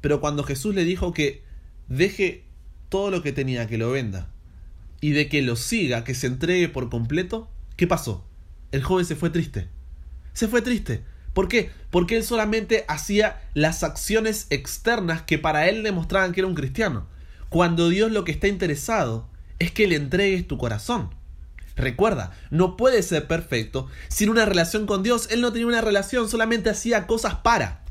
Pero 0.00 0.20
cuando 0.20 0.44
Jesús 0.44 0.74
le 0.76 0.84
dijo 0.84 1.12
que 1.12 1.42
deje 1.88 2.44
todo 2.88 3.10
lo 3.10 3.22
que 3.22 3.32
tenía, 3.32 3.66
que 3.66 3.78
lo 3.78 3.90
venda, 3.90 4.28
y 5.00 5.12
de 5.12 5.28
que 5.28 5.42
lo 5.42 5.56
siga, 5.56 6.04
que 6.04 6.14
se 6.14 6.26
entregue 6.26 6.68
por 6.68 6.90
completo, 6.90 7.48
¿qué 7.76 7.86
pasó? 7.86 8.24
El 8.72 8.82
joven 8.82 9.04
se 9.04 9.16
fue 9.16 9.30
triste. 9.30 9.68
Se 10.32 10.48
fue 10.48 10.62
triste. 10.62 11.02
¿Por 11.32 11.48
qué? 11.48 11.70
Porque 11.90 12.16
él 12.16 12.24
solamente 12.24 12.84
hacía 12.88 13.40
las 13.54 13.82
acciones 13.82 14.46
externas 14.50 15.22
que 15.22 15.38
para 15.38 15.68
él 15.68 15.82
demostraban 15.82 16.32
que 16.32 16.40
era 16.40 16.48
un 16.48 16.54
cristiano. 16.54 17.06
Cuando 17.48 17.88
Dios 17.88 18.10
lo 18.10 18.24
que 18.24 18.32
está 18.32 18.48
interesado 18.48 19.28
es 19.58 19.70
que 19.70 19.86
le 19.86 19.96
entregues 19.96 20.46
tu 20.46 20.58
corazón. 20.58 21.14
Recuerda, 21.76 22.32
no 22.50 22.76
puede 22.76 23.02
ser 23.02 23.28
perfecto 23.28 23.86
sin 24.08 24.30
una 24.30 24.44
relación 24.44 24.86
con 24.86 25.02
Dios. 25.02 25.28
Él 25.30 25.40
no 25.40 25.52
tenía 25.52 25.68
una 25.68 25.80
relación, 25.80 26.28
solamente 26.28 26.70
hacía 26.70 27.06
cosas 27.06 27.36
para. 27.36 27.84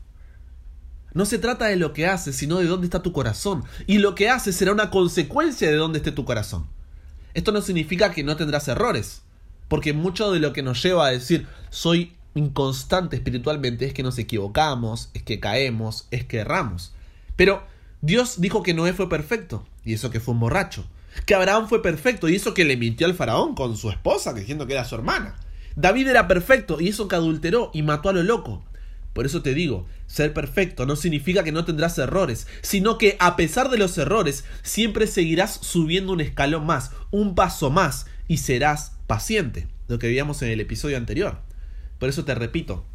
No 1.17 1.25
se 1.25 1.39
trata 1.39 1.65
de 1.65 1.77
lo 1.77 1.93
que 1.93 2.05
haces, 2.05 2.35
sino 2.35 2.59
de 2.59 2.67
dónde 2.67 2.85
está 2.85 3.01
tu 3.01 3.11
corazón. 3.11 3.63
Y 3.87 3.97
lo 3.97 4.13
que 4.13 4.29
haces 4.29 4.55
será 4.55 4.71
una 4.71 4.91
consecuencia 4.91 5.67
de 5.67 5.75
dónde 5.75 5.97
esté 5.97 6.11
tu 6.11 6.25
corazón. 6.25 6.67
Esto 7.33 7.51
no 7.51 7.61
significa 7.61 8.11
que 8.11 8.23
no 8.23 8.37
tendrás 8.37 8.67
errores, 8.67 9.23
porque 9.67 9.93
mucho 9.93 10.31
de 10.31 10.39
lo 10.39 10.53
que 10.53 10.61
nos 10.61 10.83
lleva 10.83 11.07
a 11.07 11.11
decir 11.11 11.47
soy 11.71 12.13
inconstante 12.35 13.15
espiritualmente 13.15 13.87
es 13.87 13.93
que 13.95 14.03
nos 14.03 14.19
equivocamos, 14.19 15.09
es 15.15 15.23
que 15.23 15.39
caemos, 15.39 16.07
es 16.11 16.23
que 16.23 16.37
erramos. 16.37 16.93
Pero 17.35 17.63
Dios 18.01 18.39
dijo 18.39 18.61
que 18.61 18.75
Noé 18.75 18.93
fue 18.93 19.09
perfecto, 19.09 19.65
y 19.83 19.93
eso 19.93 20.11
que 20.11 20.19
fue 20.19 20.35
un 20.35 20.41
borracho 20.41 20.85
que 21.25 21.33
Abraham 21.33 21.67
fue 21.67 21.81
perfecto 21.81 22.29
y 22.29 22.35
eso 22.35 22.53
que 22.53 22.63
le 22.63 22.77
mintió 22.77 23.07
al 23.07 23.15
faraón 23.15 23.55
con 23.55 23.75
su 23.75 23.89
esposa, 23.89 24.33
diciendo 24.33 24.67
que 24.67 24.73
era 24.73 24.85
su 24.85 24.93
hermana. 24.93 25.35
David 25.75 26.07
era 26.07 26.27
perfecto 26.27 26.79
y 26.79 26.89
eso 26.89 27.07
que 27.07 27.15
adulteró 27.15 27.71
y 27.73 27.83
mató 27.83 28.09
a 28.09 28.13
lo 28.13 28.23
loco. 28.23 28.63
Por 29.17 29.25
eso 29.25 29.41
te 29.41 29.55
digo, 29.55 29.87
ser 30.05 30.31
perfecto 30.31 30.85
no 30.85 30.95
significa 30.95 31.43
que 31.43 31.51
no 31.51 31.65
tendrás 31.65 31.97
errores, 31.97 32.45
sino 32.61 32.99
que 32.99 33.17
a 33.19 33.35
pesar 33.35 33.71
de 33.71 33.79
los 33.79 33.97
errores, 33.97 34.45
siempre 34.61 35.07
seguirás 35.07 35.57
subiendo 35.59 36.13
un 36.13 36.21
escalón 36.21 36.67
más, 36.67 36.91
un 37.09 37.33
paso 37.33 37.71
más, 37.71 38.05
y 38.27 38.37
serás 38.37 38.91
paciente, 39.07 39.67
lo 39.87 39.97
que 39.97 40.05
veíamos 40.05 40.43
en 40.43 40.49
el 40.49 40.59
episodio 40.59 40.97
anterior. 40.97 41.39
Por 41.97 42.09
eso 42.09 42.25
te 42.25 42.35
repito, 42.35 42.85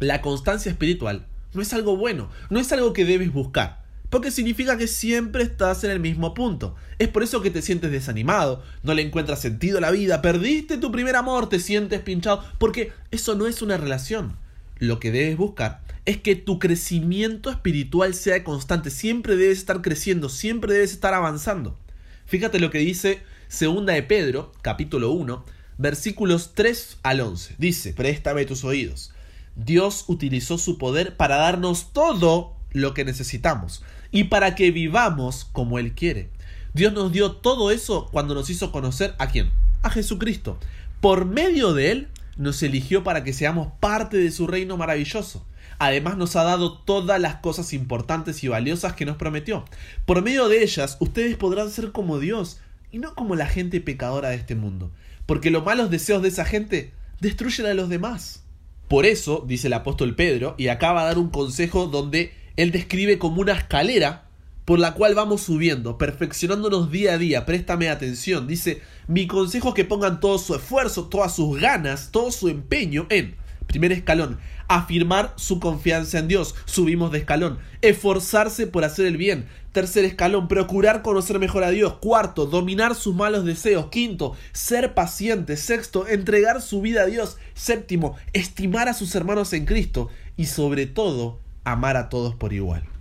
la 0.00 0.20
constancia 0.20 0.70
espiritual 0.70 1.24
no 1.54 1.62
es 1.62 1.72
algo 1.72 1.96
bueno, 1.96 2.28
no 2.50 2.60
es 2.60 2.70
algo 2.70 2.92
que 2.92 3.06
debes 3.06 3.32
buscar 3.32 3.82
porque 4.10 4.30
significa 4.30 4.76
que 4.76 4.86
siempre 4.86 5.42
estás 5.42 5.82
en 5.82 5.90
el 5.90 5.98
mismo 5.98 6.34
punto. 6.34 6.76
Es 6.98 7.08
por 7.08 7.22
eso 7.24 7.40
que 7.40 7.50
te 7.50 7.62
sientes 7.62 7.90
desanimado, 7.90 8.62
no 8.82 8.92
le 8.92 9.02
encuentras 9.02 9.40
sentido 9.40 9.78
a 9.78 9.80
la 9.80 9.90
vida, 9.90 10.22
perdiste 10.22 10.76
tu 10.76 10.92
primer 10.92 11.16
amor, 11.16 11.48
te 11.48 11.58
sientes 11.58 12.00
pinchado, 12.00 12.44
porque 12.58 12.92
eso 13.10 13.34
no 13.34 13.48
es 13.48 13.60
una 13.60 13.76
relación. 13.76 14.36
Lo 14.78 14.98
que 14.98 15.12
debes 15.12 15.36
buscar 15.36 15.82
es 16.04 16.18
que 16.18 16.36
tu 16.36 16.58
crecimiento 16.58 17.50
espiritual 17.50 18.14
sea 18.14 18.44
constante, 18.44 18.90
siempre 18.90 19.36
debes 19.36 19.58
estar 19.58 19.80
creciendo, 19.80 20.28
siempre 20.28 20.74
debes 20.74 20.92
estar 20.92 21.14
avanzando. 21.14 21.78
Fíjate 22.26 22.58
lo 22.58 22.70
que 22.70 22.78
dice 22.78 23.22
Segunda 23.48 23.92
de 23.92 24.02
Pedro, 24.02 24.52
capítulo 24.62 25.12
1, 25.12 25.44
versículos 25.78 26.52
3 26.54 26.98
al 27.02 27.20
11. 27.20 27.54
Dice, 27.58 27.92
préstame 27.92 28.44
tus 28.44 28.64
oídos. 28.64 29.12
Dios 29.56 30.04
utilizó 30.08 30.58
su 30.58 30.78
poder 30.78 31.16
para 31.16 31.36
darnos 31.36 31.92
todo 31.92 32.56
lo 32.72 32.92
que 32.92 33.04
necesitamos 33.04 33.82
y 34.10 34.24
para 34.24 34.54
que 34.54 34.72
vivamos 34.72 35.44
como 35.44 35.78
Él 35.78 35.94
quiere. 35.94 36.30
Dios 36.72 36.92
nos 36.92 37.12
dio 37.12 37.32
todo 37.32 37.70
eso 37.70 38.08
cuando 38.10 38.34
nos 38.34 38.50
hizo 38.50 38.72
conocer 38.72 39.14
a 39.18 39.28
quién? 39.28 39.50
A 39.82 39.90
Jesucristo. 39.90 40.58
Por 41.00 41.24
medio 41.24 41.72
de 41.72 41.92
Él 41.92 42.08
nos 42.36 42.62
eligió 42.62 43.04
para 43.04 43.24
que 43.24 43.32
seamos 43.32 43.68
parte 43.80 44.16
de 44.16 44.30
su 44.30 44.46
reino 44.46 44.76
maravilloso. 44.76 45.46
Además 45.78 46.16
nos 46.16 46.36
ha 46.36 46.44
dado 46.44 46.78
todas 46.78 47.20
las 47.20 47.36
cosas 47.36 47.72
importantes 47.72 48.42
y 48.44 48.48
valiosas 48.48 48.94
que 48.94 49.04
nos 49.04 49.16
prometió. 49.16 49.64
Por 50.06 50.22
medio 50.22 50.48
de 50.48 50.62
ellas 50.62 50.96
ustedes 51.00 51.36
podrán 51.36 51.70
ser 51.70 51.92
como 51.92 52.18
Dios 52.18 52.60
y 52.90 52.98
no 52.98 53.14
como 53.14 53.34
la 53.34 53.46
gente 53.46 53.80
pecadora 53.80 54.30
de 54.30 54.36
este 54.36 54.54
mundo. 54.54 54.92
Porque 55.26 55.50
los 55.50 55.64
malos 55.64 55.90
deseos 55.90 56.22
de 56.22 56.28
esa 56.28 56.44
gente 56.44 56.92
destruyen 57.20 57.66
a 57.66 57.74
los 57.74 57.88
demás. 57.88 58.44
Por 58.88 59.06
eso, 59.06 59.44
dice 59.46 59.66
el 59.68 59.72
apóstol 59.72 60.14
Pedro, 60.14 60.54
y 60.58 60.68
acaba 60.68 61.02
de 61.02 61.08
dar 61.08 61.18
un 61.18 61.30
consejo 61.30 61.86
donde 61.86 62.32
él 62.56 62.70
describe 62.70 63.18
como 63.18 63.40
una 63.40 63.54
escalera 63.54 64.28
por 64.64 64.78
la 64.78 64.94
cual 64.94 65.14
vamos 65.14 65.42
subiendo, 65.42 65.98
perfeccionándonos 65.98 66.90
día 66.90 67.14
a 67.14 67.18
día. 67.18 67.44
Préstame 67.44 67.90
atención. 67.90 68.46
Dice, 68.46 68.80
mi 69.06 69.26
consejo 69.26 69.68
es 69.68 69.74
que 69.74 69.84
pongan 69.84 70.20
todo 70.20 70.38
su 70.38 70.54
esfuerzo, 70.54 71.08
todas 71.08 71.34
sus 71.34 71.60
ganas, 71.60 72.10
todo 72.10 72.32
su 72.32 72.48
empeño 72.48 73.06
en, 73.10 73.36
primer 73.66 73.92
escalón, 73.92 74.38
afirmar 74.68 75.34
su 75.36 75.60
confianza 75.60 76.18
en 76.18 76.28
Dios. 76.28 76.54
Subimos 76.64 77.12
de 77.12 77.18
escalón. 77.18 77.58
Esforzarse 77.82 78.66
por 78.66 78.84
hacer 78.84 79.04
el 79.06 79.18
bien. 79.18 79.46
Tercer 79.72 80.04
escalón, 80.04 80.48
procurar 80.48 81.02
conocer 81.02 81.38
mejor 81.38 81.64
a 81.64 81.70
Dios. 81.70 81.94
Cuarto, 82.00 82.46
dominar 82.46 82.94
sus 82.94 83.14
malos 83.14 83.44
deseos. 83.44 83.88
Quinto, 83.90 84.34
ser 84.52 84.94
paciente. 84.94 85.58
Sexto, 85.58 86.06
entregar 86.08 86.62
su 86.62 86.80
vida 86.80 87.02
a 87.02 87.06
Dios. 87.06 87.36
Séptimo, 87.52 88.16
estimar 88.32 88.88
a 88.88 88.94
sus 88.94 89.14
hermanos 89.14 89.52
en 89.52 89.66
Cristo. 89.66 90.08
Y 90.36 90.46
sobre 90.46 90.86
todo, 90.86 91.40
amar 91.64 91.98
a 91.98 92.08
todos 92.08 92.34
por 92.34 92.54
igual. 92.54 92.93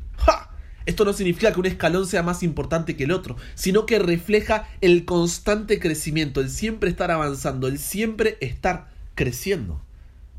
Esto 0.85 1.05
no 1.05 1.13
significa 1.13 1.53
que 1.53 1.59
un 1.59 1.65
escalón 1.65 2.05
sea 2.05 2.23
más 2.23 2.43
importante 2.43 2.95
que 2.95 3.05
el 3.05 3.11
otro, 3.11 3.37
sino 3.55 3.85
que 3.85 3.99
refleja 3.99 4.67
el 4.81 5.05
constante 5.05 5.79
crecimiento, 5.79 6.41
el 6.41 6.49
siempre 6.49 6.89
estar 6.89 7.11
avanzando, 7.11 7.67
el 7.67 7.79
siempre 7.79 8.37
estar 8.41 8.89
creciendo. 9.15 9.81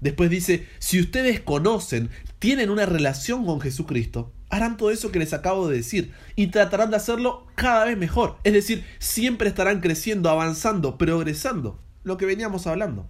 Después 0.00 0.28
dice, 0.28 0.66
si 0.78 1.00
ustedes 1.00 1.40
conocen, 1.40 2.10
tienen 2.38 2.68
una 2.68 2.84
relación 2.84 3.46
con 3.46 3.60
Jesucristo, 3.60 4.32
harán 4.50 4.76
todo 4.76 4.90
eso 4.90 5.10
que 5.10 5.18
les 5.18 5.32
acabo 5.32 5.66
de 5.66 5.78
decir 5.78 6.12
y 6.36 6.48
tratarán 6.48 6.90
de 6.90 6.96
hacerlo 6.96 7.46
cada 7.54 7.86
vez 7.86 7.96
mejor. 7.96 8.36
Es 8.44 8.52
decir, 8.52 8.84
siempre 8.98 9.48
estarán 9.48 9.80
creciendo, 9.80 10.28
avanzando, 10.28 10.98
progresando, 10.98 11.80
lo 12.02 12.18
que 12.18 12.26
veníamos 12.26 12.66
hablando. 12.66 13.08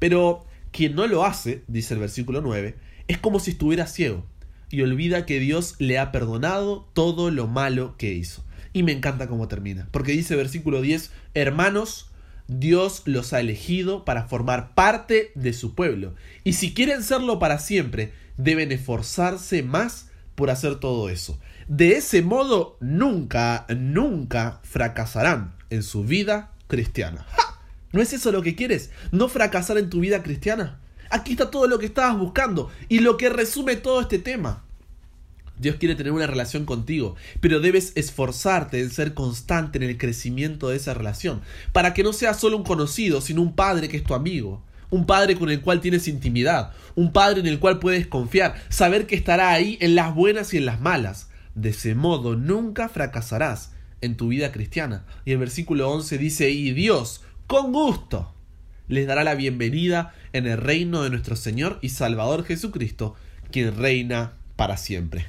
Pero 0.00 0.44
quien 0.72 0.96
no 0.96 1.06
lo 1.06 1.24
hace, 1.24 1.62
dice 1.68 1.94
el 1.94 2.00
versículo 2.00 2.40
9, 2.40 2.76
es 3.06 3.18
como 3.18 3.38
si 3.38 3.52
estuviera 3.52 3.86
ciego 3.86 4.26
y 4.72 4.82
olvida 4.82 5.26
que 5.26 5.38
Dios 5.38 5.76
le 5.78 5.98
ha 5.98 6.10
perdonado 6.10 6.88
todo 6.94 7.30
lo 7.30 7.46
malo 7.46 7.94
que 7.98 8.12
hizo. 8.12 8.42
Y 8.72 8.82
me 8.82 8.92
encanta 8.92 9.28
cómo 9.28 9.46
termina, 9.46 9.86
porque 9.92 10.12
dice 10.12 10.34
versículo 10.34 10.80
10, 10.80 11.10
hermanos, 11.34 12.10
Dios 12.48 13.02
los 13.04 13.32
ha 13.32 13.40
elegido 13.40 14.04
para 14.04 14.24
formar 14.24 14.74
parte 14.74 15.30
de 15.34 15.52
su 15.52 15.74
pueblo, 15.74 16.14
y 16.42 16.54
si 16.54 16.72
quieren 16.72 17.02
serlo 17.02 17.38
para 17.38 17.58
siempre, 17.58 18.12
deben 18.38 18.72
esforzarse 18.72 19.62
más 19.62 20.08
por 20.34 20.50
hacer 20.50 20.76
todo 20.76 21.10
eso. 21.10 21.38
De 21.68 21.96
ese 21.96 22.22
modo, 22.22 22.78
nunca, 22.80 23.66
nunca 23.76 24.60
fracasarán 24.64 25.54
en 25.70 25.82
su 25.82 26.04
vida 26.04 26.52
cristiana. 26.66 27.26
¿No 27.92 28.00
es 28.00 28.14
eso 28.14 28.32
lo 28.32 28.40
que 28.40 28.56
quieres? 28.56 28.90
¿No 29.10 29.28
fracasar 29.28 29.76
en 29.76 29.90
tu 29.90 30.00
vida 30.00 30.22
cristiana? 30.22 30.80
Aquí 31.12 31.32
está 31.32 31.50
todo 31.50 31.66
lo 31.66 31.78
que 31.78 31.84
estabas 31.84 32.18
buscando 32.18 32.70
y 32.88 33.00
lo 33.00 33.18
que 33.18 33.28
resume 33.28 33.76
todo 33.76 34.00
este 34.00 34.18
tema. 34.18 34.64
Dios 35.58 35.76
quiere 35.76 35.94
tener 35.94 36.10
una 36.10 36.26
relación 36.26 36.64
contigo, 36.64 37.16
pero 37.42 37.60
debes 37.60 37.92
esforzarte 37.96 38.80
en 38.80 38.88
ser 38.88 39.12
constante 39.12 39.76
en 39.76 39.84
el 39.84 39.98
crecimiento 39.98 40.70
de 40.70 40.76
esa 40.76 40.94
relación, 40.94 41.42
para 41.72 41.92
que 41.92 42.02
no 42.02 42.14
seas 42.14 42.40
solo 42.40 42.56
un 42.56 42.64
conocido, 42.64 43.20
sino 43.20 43.42
un 43.42 43.54
padre 43.54 43.90
que 43.90 43.98
es 43.98 44.04
tu 44.04 44.14
amigo, 44.14 44.62
un 44.88 45.04
padre 45.04 45.36
con 45.36 45.50
el 45.50 45.60
cual 45.60 45.82
tienes 45.82 46.08
intimidad, 46.08 46.72
un 46.94 47.12
padre 47.12 47.40
en 47.40 47.46
el 47.46 47.58
cual 47.58 47.78
puedes 47.78 48.06
confiar, 48.06 48.54
saber 48.70 49.06
que 49.06 49.14
estará 49.14 49.50
ahí 49.50 49.76
en 49.82 49.94
las 49.94 50.14
buenas 50.14 50.54
y 50.54 50.56
en 50.56 50.64
las 50.64 50.80
malas. 50.80 51.28
De 51.54 51.68
ese 51.68 51.94
modo 51.94 52.36
nunca 52.36 52.88
fracasarás 52.88 53.72
en 54.00 54.16
tu 54.16 54.28
vida 54.28 54.50
cristiana. 54.50 55.04
Y 55.26 55.32
el 55.32 55.38
versículo 55.38 55.90
11 55.90 56.16
dice, 56.16 56.48
y 56.48 56.72
Dios, 56.72 57.20
con 57.46 57.70
gusto, 57.70 58.32
les 58.88 59.06
dará 59.06 59.24
la 59.24 59.34
bienvenida 59.34 60.14
en 60.32 60.46
el 60.46 60.58
reino 60.58 61.02
de 61.02 61.10
nuestro 61.10 61.36
Señor 61.36 61.78
y 61.82 61.90
Salvador 61.90 62.44
Jesucristo, 62.44 63.14
quien 63.50 63.76
reina 63.76 64.32
para 64.56 64.76
siempre. 64.76 65.26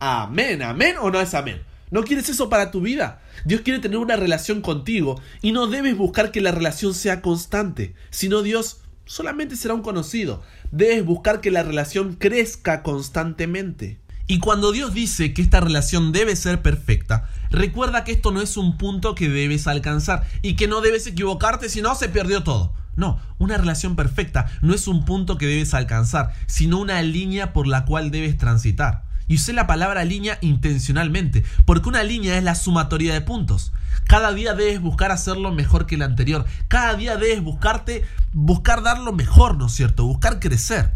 Amén, 0.00 0.62
amén 0.62 0.96
o 1.00 1.10
no 1.10 1.20
es 1.20 1.34
amén. 1.34 1.62
¿No 1.90 2.02
quieres 2.02 2.28
eso 2.28 2.48
para 2.48 2.70
tu 2.70 2.80
vida? 2.80 3.20
Dios 3.44 3.62
quiere 3.62 3.80
tener 3.80 3.98
una 3.98 4.16
relación 4.16 4.60
contigo 4.60 5.20
y 5.40 5.52
no 5.52 5.66
debes 5.66 5.96
buscar 5.96 6.30
que 6.30 6.40
la 6.40 6.52
relación 6.52 6.94
sea 6.94 7.22
constante, 7.22 7.94
sino 8.10 8.42
Dios 8.42 8.82
solamente 9.06 9.56
será 9.56 9.74
un 9.74 9.82
conocido. 9.82 10.42
Debes 10.70 11.04
buscar 11.04 11.40
que 11.40 11.50
la 11.50 11.62
relación 11.62 12.14
crezca 12.14 12.82
constantemente. 12.82 14.00
Y 14.26 14.40
cuando 14.40 14.72
Dios 14.72 14.92
dice 14.92 15.32
que 15.32 15.40
esta 15.40 15.60
relación 15.60 16.12
debe 16.12 16.36
ser 16.36 16.60
perfecta, 16.60 17.30
recuerda 17.50 18.04
que 18.04 18.12
esto 18.12 18.30
no 18.30 18.42
es 18.42 18.58
un 18.58 18.76
punto 18.76 19.14
que 19.14 19.30
debes 19.30 19.66
alcanzar 19.66 20.28
y 20.42 20.54
que 20.54 20.68
no 20.68 20.82
debes 20.82 21.06
equivocarte 21.06 21.70
si 21.70 21.80
no 21.80 21.94
se 21.94 22.10
perdió 22.10 22.42
todo. 22.42 22.74
No, 22.98 23.20
una 23.38 23.56
relación 23.56 23.94
perfecta 23.94 24.46
no 24.60 24.74
es 24.74 24.88
un 24.88 25.04
punto 25.04 25.38
que 25.38 25.46
debes 25.46 25.72
alcanzar, 25.72 26.32
sino 26.48 26.78
una 26.78 27.00
línea 27.00 27.52
por 27.52 27.68
la 27.68 27.84
cual 27.84 28.10
debes 28.10 28.36
transitar. 28.36 29.04
Y 29.28 29.36
usé 29.36 29.52
la 29.52 29.68
palabra 29.68 30.04
línea 30.04 30.36
intencionalmente, 30.40 31.44
porque 31.64 31.88
una 31.88 32.02
línea 32.02 32.36
es 32.36 32.42
la 32.42 32.56
sumatoria 32.56 33.14
de 33.14 33.20
puntos. 33.20 33.72
Cada 34.08 34.32
día 34.32 34.54
debes 34.54 34.80
buscar 34.80 35.12
hacerlo 35.12 35.52
mejor 35.52 35.86
que 35.86 35.94
el 35.94 36.02
anterior. 36.02 36.44
Cada 36.66 36.94
día 36.94 37.16
debes 37.16 37.40
buscarte, 37.40 38.04
buscar 38.32 38.82
dar 38.82 38.98
lo 38.98 39.12
mejor, 39.12 39.56
¿no 39.56 39.66
es 39.66 39.72
cierto? 39.74 40.04
Buscar 40.04 40.40
crecer. 40.40 40.92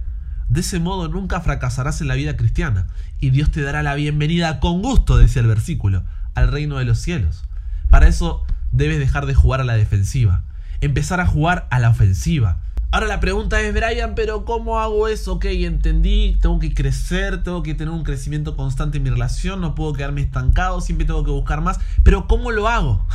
De 0.49 0.63
ese 0.63 0.81
modo 0.81 1.07
nunca 1.07 1.41
fracasarás 1.41 2.01
en 2.01 2.09
la 2.09 2.15
vida 2.15 2.37
cristiana 2.37 2.89
y 3.21 3.31
Dios 3.31 3.53
te 3.53 3.63
dará 3.63 3.85
la 3.85 3.95
bienvenida 3.95 4.59
con 4.59 4.83
gusto, 4.83 5.19
decía 5.19 5.41
el 5.41 5.47
versículo, 5.47 6.03
al 6.35 6.49
reino 6.51 6.79
de 6.79 6.85
los 6.85 6.99
cielos. 6.99 7.45
Para 7.91 8.09
eso 8.09 8.45
debes 8.73 8.99
dejar 8.99 9.27
de 9.27 9.35
jugar 9.35 9.61
a 9.61 9.65
la 9.65 9.75
defensiva, 9.75 10.43
empezar 10.83 11.21
a 11.21 11.27
jugar 11.27 11.67
a 11.71 11.79
la 11.79 11.89
ofensiva. 11.89 12.59
Ahora 12.91 13.07
la 13.07 13.21
pregunta 13.21 13.59
es, 13.63 13.73
Brian, 13.73 14.15
pero 14.15 14.45
¿cómo 14.45 14.79
hago 14.79 15.09
eso? 15.09 15.35
Ok, 15.35 15.47
entendí, 15.47 16.37
tengo 16.43 16.59
que 16.59 16.75
crecer, 16.75 17.43
tengo 17.43 17.63
que 17.63 17.75
tener 17.75 17.95
un 17.95 18.05
crecimiento 18.05 18.55
constante 18.55 18.99
en 18.99 19.05
mi 19.05 19.09
relación, 19.09 19.63
no 19.63 19.75
puedo 19.75 19.95
quedarme 19.95 20.21
estancado, 20.21 20.83
siempre 20.83 21.07
tengo 21.07 21.25
que 21.25 21.31
buscar 21.31 21.63
más, 21.63 21.81
pero 22.03 22.27
¿cómo 22.27 22.51
lo 22.51 22.69
hago? 22.69 23.07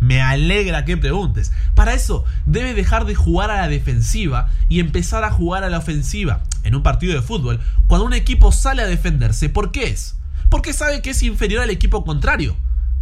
Me 0.00 0.20
alegra 0.20 0.84
que 0.84 0.96
preguntes. 0.96 1.52
Para 1.74 1.94
eso, 1.94 2.24
debes 2.44 2.76
dejar 2.76 3.06
de 3.06 3.14
jugar 3.14 3.50
a 3.50 3.62
la 3.62 3.68
defensiva 3.68 4.48
y 4.68 4.80
empezar 4.80 5.24
a 5.24 5.30
jugar 5.30 5.64
a 5.64 5.70
la 5.70 5.78
ofensiva. 5.78 6.42
En 6.62 6.74
un 6.74 6.82
partido 6.82 7.14
de 7.14 7.22
fútbol, 7.22 7.60
cuando 7.86 8.06
un 8.06 8.12
equipo 8.12 8.52
sale 8.52 8.82
a 8.82 8.86
defenderse, 8.86 9.48
¿por 9.48 9.72
qué 9.72 9.84
es? 9.84 10.16
Porque 10.48 10.72
sabe 10.72 11.00
que 11.00 11.10
es 11.10 11.22
inferior 11.22 11.62
al 11.62 11.70
equipo 11.70 12.04
contrario. 12.04 12.56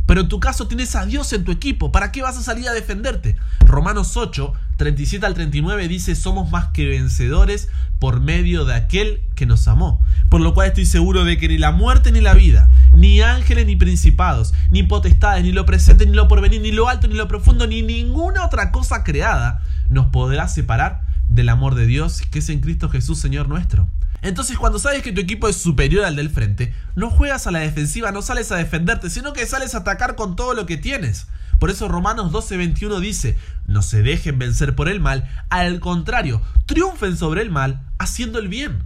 Pero 0.08 0.22
en 0.22 0.28
tu 0.28 0.40
caso 0.40 0.66
tienes 0.68 0.96
a 0.96 1.04
Dios 1.04 1.34
en 1.34 1.44
tu 1.44 1.52
equipo. 1.52 1.92
¿Para 1.92 2.12
qué 2.12 2.22
vas 2.22 2.38
a 2.38 2.42
salir 2.42 2.66
a 2.66 2.72
defenderte? 2.72 3.36
Romanos 3.60 4.16
8, 4.16 4.54
37 4.78 5.26
al 5.26 5.34
39 5.34 5.86
dice, 5.86 6.14
somos 6.14 6.50
más 6.50 6.68
que 6.68 6.86
vencedores 6.86 7.68
por 7.98 8.18
medio 8.18 8.64
de 8.64 8.74
aquel 8.74 9.20
que 9.34 9.44
nos 9.44 9.68
amó. 9.68 10.02
Por 10.30 10.40
lo 10.40 10.54
cual 10.54 10.68
estoy 10.68 10.86
seguro 10.86 11.26
de 11.26 11.36
que 11.36 11.48
ni 11.48 11.58
la 11.58 11.72
muerte 11.72 12.10
ni 12.10 12.22
la 12.22 12.32
vida, 12.32 12.70
ni 12.94 13.20
ángeles 13.20 13.66
ni 13.66 13.76
principados, 13.76 14.54
ni 14.70 14.82
potestades, 14.82 15.44
ni 15.44 15.52
lo 15.52 15.66
presente 15.66 16.06
ni 16.06 16.14
lo 16.14 16.26
porvenir, 16.26 16.62
ni 16.62 16.72
lo 16.72 16.88
alto 16.88 17.06
ni 17.06 17.14
lo 17.14 17.28
profundo, 17.28 17.66
ni 17.66 17.82
ninguna 17.82 18.46
otra 18.46 18.72
cosa 18.72 19.04
creada 19.04 19.62
nos 19.90 20.06
podrá 20.06 20.48
separar 20.48 21.02
del 21.28 21.50
amor 21.50 21.74
de 21.74 21.84
Dios 21.84 22.22
que 22.22 22.38
es 22.38 22.48
en 22.48 22.60
Cristo 22.60 22.88
Jesús 22.88 23.18
Señor 23.18 23.46
nuestro. 23.46 23.86
Entonces 24.22 24.58
cuando 24.58 24.78
sabes 24.78 25.02
que 25.02 25.12
tu 25.12 25.20
equipo 25.20 25.48
es 25.48 25.56
superior 25.56 26.04
al 26.04 26.16
del 26.16 26.30
frente, 26.30 26.74
no 26.96 27.10
juegas 27.10 27.46
a 27.46 27.50
la 27.50 27.60
defensiva, 27.60 28.10
no 28.12 28.22
sales 28.22 28.50
a 28.50 28.56
defenderte, 28.56 29.10
sino 29.10 29.32
que 29.32 29.46
sales 29.46 29.74
a 29.74 29.78
atacar 29.78 30.16
con 30.16 30.36
todo 30.36 30.54
lo 30.54 30.66
que 30.66 30.76
tienes. 30.76 31.28
Por 31.58 31.70
eso 31.70 31.88
Romanos 31.88 32.32
12:21 32.32 33.00
dice, 33.00 33.36
no 33.66 33.82
se 33.82 34.02
dejen 34.02 34.38
vencer 34.38 34.74
por 34.74 34.88
el 34.88 35.00
mal, 35.00 35.28
al 35.50 35.80
contrario, 35.80 36.42
triunfen 36.66 37.16
sobre 37.16 37.42
el 37.42 37.50
mal 37.50 37.82
haciendo 37.98 38.38
el 38.38 38.48
bien. 38.48 38.84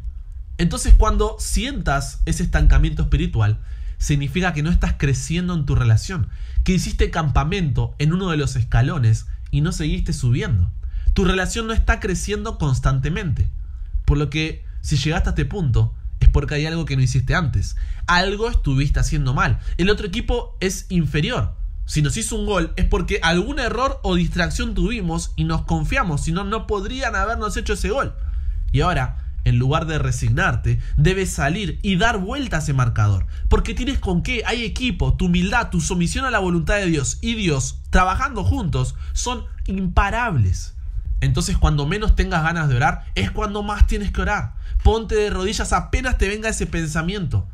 Entonces 0.58 0.94
cuando 0.94 1.36
sientas 1.38 2.20
ese 2.26 2.42
estancamiento 2.42 3.02
espiritual, 3.02 3.58
significa 3.98 4.52
que 4.52 4.62
no 4.62 4.70
estás 4.70 4.94
creciendo 4.98 5.54
en 5.54 5.64
tu 5.64 5.74
relación, 5.74 6.28
que 6.64 6.72
hiciste 6.72 7.10
campamento 7.10 7.94
en 7.98 8.12
uno 8.12 8.30
de 8.30 8.36
los 8.36 8.56
escalones 8.56 9.26
y 9.50 9.60
no 9.60 9.72
seguiste 9.72 10.12
subiendo. 10.12 10.70
Tu 11.14 11.24
relación 11.24 11.66
no 11.66 11.72
está 11.72 12.00
creciendo 12.00 12.58
constantemente. 12.58 13.48
Por 14.04 14.18
lo 14.18 14.30
que 14.30 14.64
si 14.82 14.96
llegaste 14.96 15.30
a 15.30 15.32
este 15.32 15.46
punto, 15.46 15.94
es 16.20 16.28
porque 16.28 16.54
hay 16.54 16.66
algo 16.66 16.84
que 16.84 16.96
no 16.96 17.02
hiciste 17.02 17.34
antes. 17.34 17.76
Algo 18.06 18.50
estuviste 18.50 19.00
haciendo 19.00 19.32
mal. 19.32 19.58
El 19.78 19.90
otro 19.90 20.06
equipo 20.06 20.56
es 20.60 20.86
inferior. 20.90 21.54
Si 21.84 22.00
nos 22.02 22.16
hizo 22.16 22.36
un 22.36 22.46
gol 22.46 22.72
es 22.76 22.84
porque 22.84 23.18
algún 23.22 23.58
error 23.58 24.00
o 24.02 24.14
distracción 24.14 24.74
tuvimos 24.74 25.32
y 25.36 25.44
nos 25.44 25.62
confiamos, 25.62 26.22
si 26.22 26.32
no, 26.32 26.44
no 26.44 26.66
podrían 26.66 27.16
habernos 27.16 27.56
hecho 27.56 27.72
ese 27.72 27.90
gol. 27.90 28.14
Y 28.70 28.80
ahora, 28.80 29.26
en 29.44 29.58
lugar 29.58 29.86
de 29.86 29.98
resignarte, 29.98 30.80
debes 30.96 31.32
salir 31.32 31.78
y 31.82 31.96
dar 31.96 32.18
vuelta 32.18 32.56
a 32.56 32.58
ese 32.60 32.72
marcador. 32.72 33.26
Porque 33.48 33.74
tienes 33.74 33.98
con 33.98 34.22
qué, 34.22 34.42
hay 34.46 34.64
equipo, 34.64 35.14
tu 35.14 35.26
humildad, 35.26 35.70
tu 35.70 35.80
sumisión 35.80 36.24
a 36.24 36.30
la 36.30 36.38
voluntad 36.38 36.76
de 36.76 36.86
Dios 36.86 37.18
y 37.20 37.34
Dios, 37.34 37.80
trabajando 37.90 38.44
juntos, 38.44 38.94
son 39.12 39.44
imparables. 39.66 40.74
Entonces 41.20 41.56
cuando 41.56 41.86
menos 41.86 42.16
tengas 42.16 42.42
ganas 42.42 42.68
de 42.68 42.76
orar, 42.76 43.04
es 43.14 43.30
cuando 43.30 43.62
más 43.62 43.86
tienes 43.86 44.10
que 44.12 44.22
orar. 44.22 44.54
Ponte 44.82 45.14
de 45.14 45.30
rodillas 45.30 45.72
apenas 45.72 46.18
te 46.18 46.28
venga 46.28 46.48
ese 46.48 46.66
pensamiento. 46.66 47.46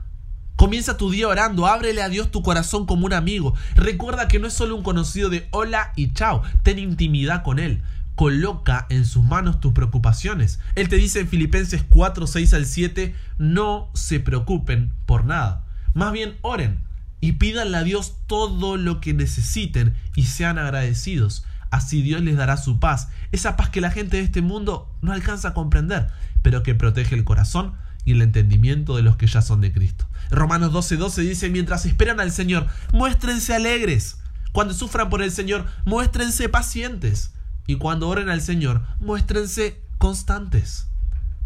Comienza 0.57 0.97
tu 0.97 1.11
día 1.11 1.29
orando, 1.29 1.67
ábrele 1.67 2.03
a 2.03 2.09
Dios 2.09 2.31
tu 2.31 2.43
corazón 2.43 2.87
como 2.87 3.07
un 3.07 3.13
amigo. 3.13 3.55
Recuerda 3.75 4.27
que 4.27 4.39
no 4.39 4.49
es 4.49 4.55
solo 4.55 4.75
un 4.75 4.83
conocido 4.83 5.29
de 5.29 5.47
hola 5.53 5.93
y 5.95 6.13
chao, 6.15 6.43
ten 6.63 6.79
intimidad 6.79 7.43
con 7.45 7.59
Él. 7.59 7.83
Coloca 8.17 8.87
en 8.89 9.05
sus 9.07 9.23
manos 9.23 9.61
tus 9.61 9.73
preocupaciones. 9.73 10.59
Él 10.75 10.89
te 10.89 10.97
dice 10.97 11.21
en 11.21 11.29
Filipenses 11.29 11.85
4, 11.89 12.27
6 12.27 12.55
al 12.55 12.67
7, 12.67 13.15
no 13.39 13.91
se 13.95 14.19
preocupen 14.19 14.93
por 15.07 15.25
nada. 15.25 15.65
Más 15.95 16.13
bien 16.13 16.37
oren 16.43 16.81
y 17.21 17.33
pídanle 17.33 17.77
a 17.77 17.85
Dios 17.85 18.17
todo 18.27 18.77
lo 18.77 19.01
que 19.01 19.15
necesiten 19.15 19.95
y 20.17 20.25
sean 20.25 20.59
agradecidos. 20.59 21.45
Así 21.71 22.01
Dios 22.03 22.23
les 22.23 22.37
dará 22.37 22.57
su 22.57 22.81
paz, 22.81 23.09
esa 23.31 23.57
paz 23.57 23.69
que 23.69 23.83
la 23.83 23.91
gente 23.91 24.17
de 24.17 24.23
este 24.23 24.41
mundo 24.41 24.91
no 25.03 25.13
alcanza 25.13 25.49
a 25.49 25.55
comprender, 25.55 26.09
pero 26.43 26.63
que 26.63 26.75
protege 26.75 27.15
el 27.15 27.25
corazón 27.25 27.75
y 28.05 28.13
el 28.13 28.23
entendimiento 28.23 28.97
de 28.97 29.03
los 29.03 29.17
que 29.17 29.27
ya 29.27 29.43
son 29.43 29.61
de 29.61 29.73
Cristo. 29.73 30.07
Romanos 30.31 30.73
12:12 30.73 30.97
12 30.97 31.23
dice, 31.23 31.51
mientras 31.51 31.87
esperan 31.87 32.21
al 32.21 32.33
Señor, 32.33 32.67
muéstrense 32.93 33.55
alegres. 33.55 34.19
Cuando 34.53 34.75
sufran 34.75 35.11
por 35.11 35.23
el 35.23 35.31
Señor, 35.31 35.67
muéstrense 35.85 36.49
pacientes. 36.49 37.33
Y 37.67 37.77
cuando 37.77 38.09
oren 38.09 38.31
al 38.31 38.41
Señor, 38.41 38.83
muéstrense 39.01 39.83
constantes. 39.99 40.89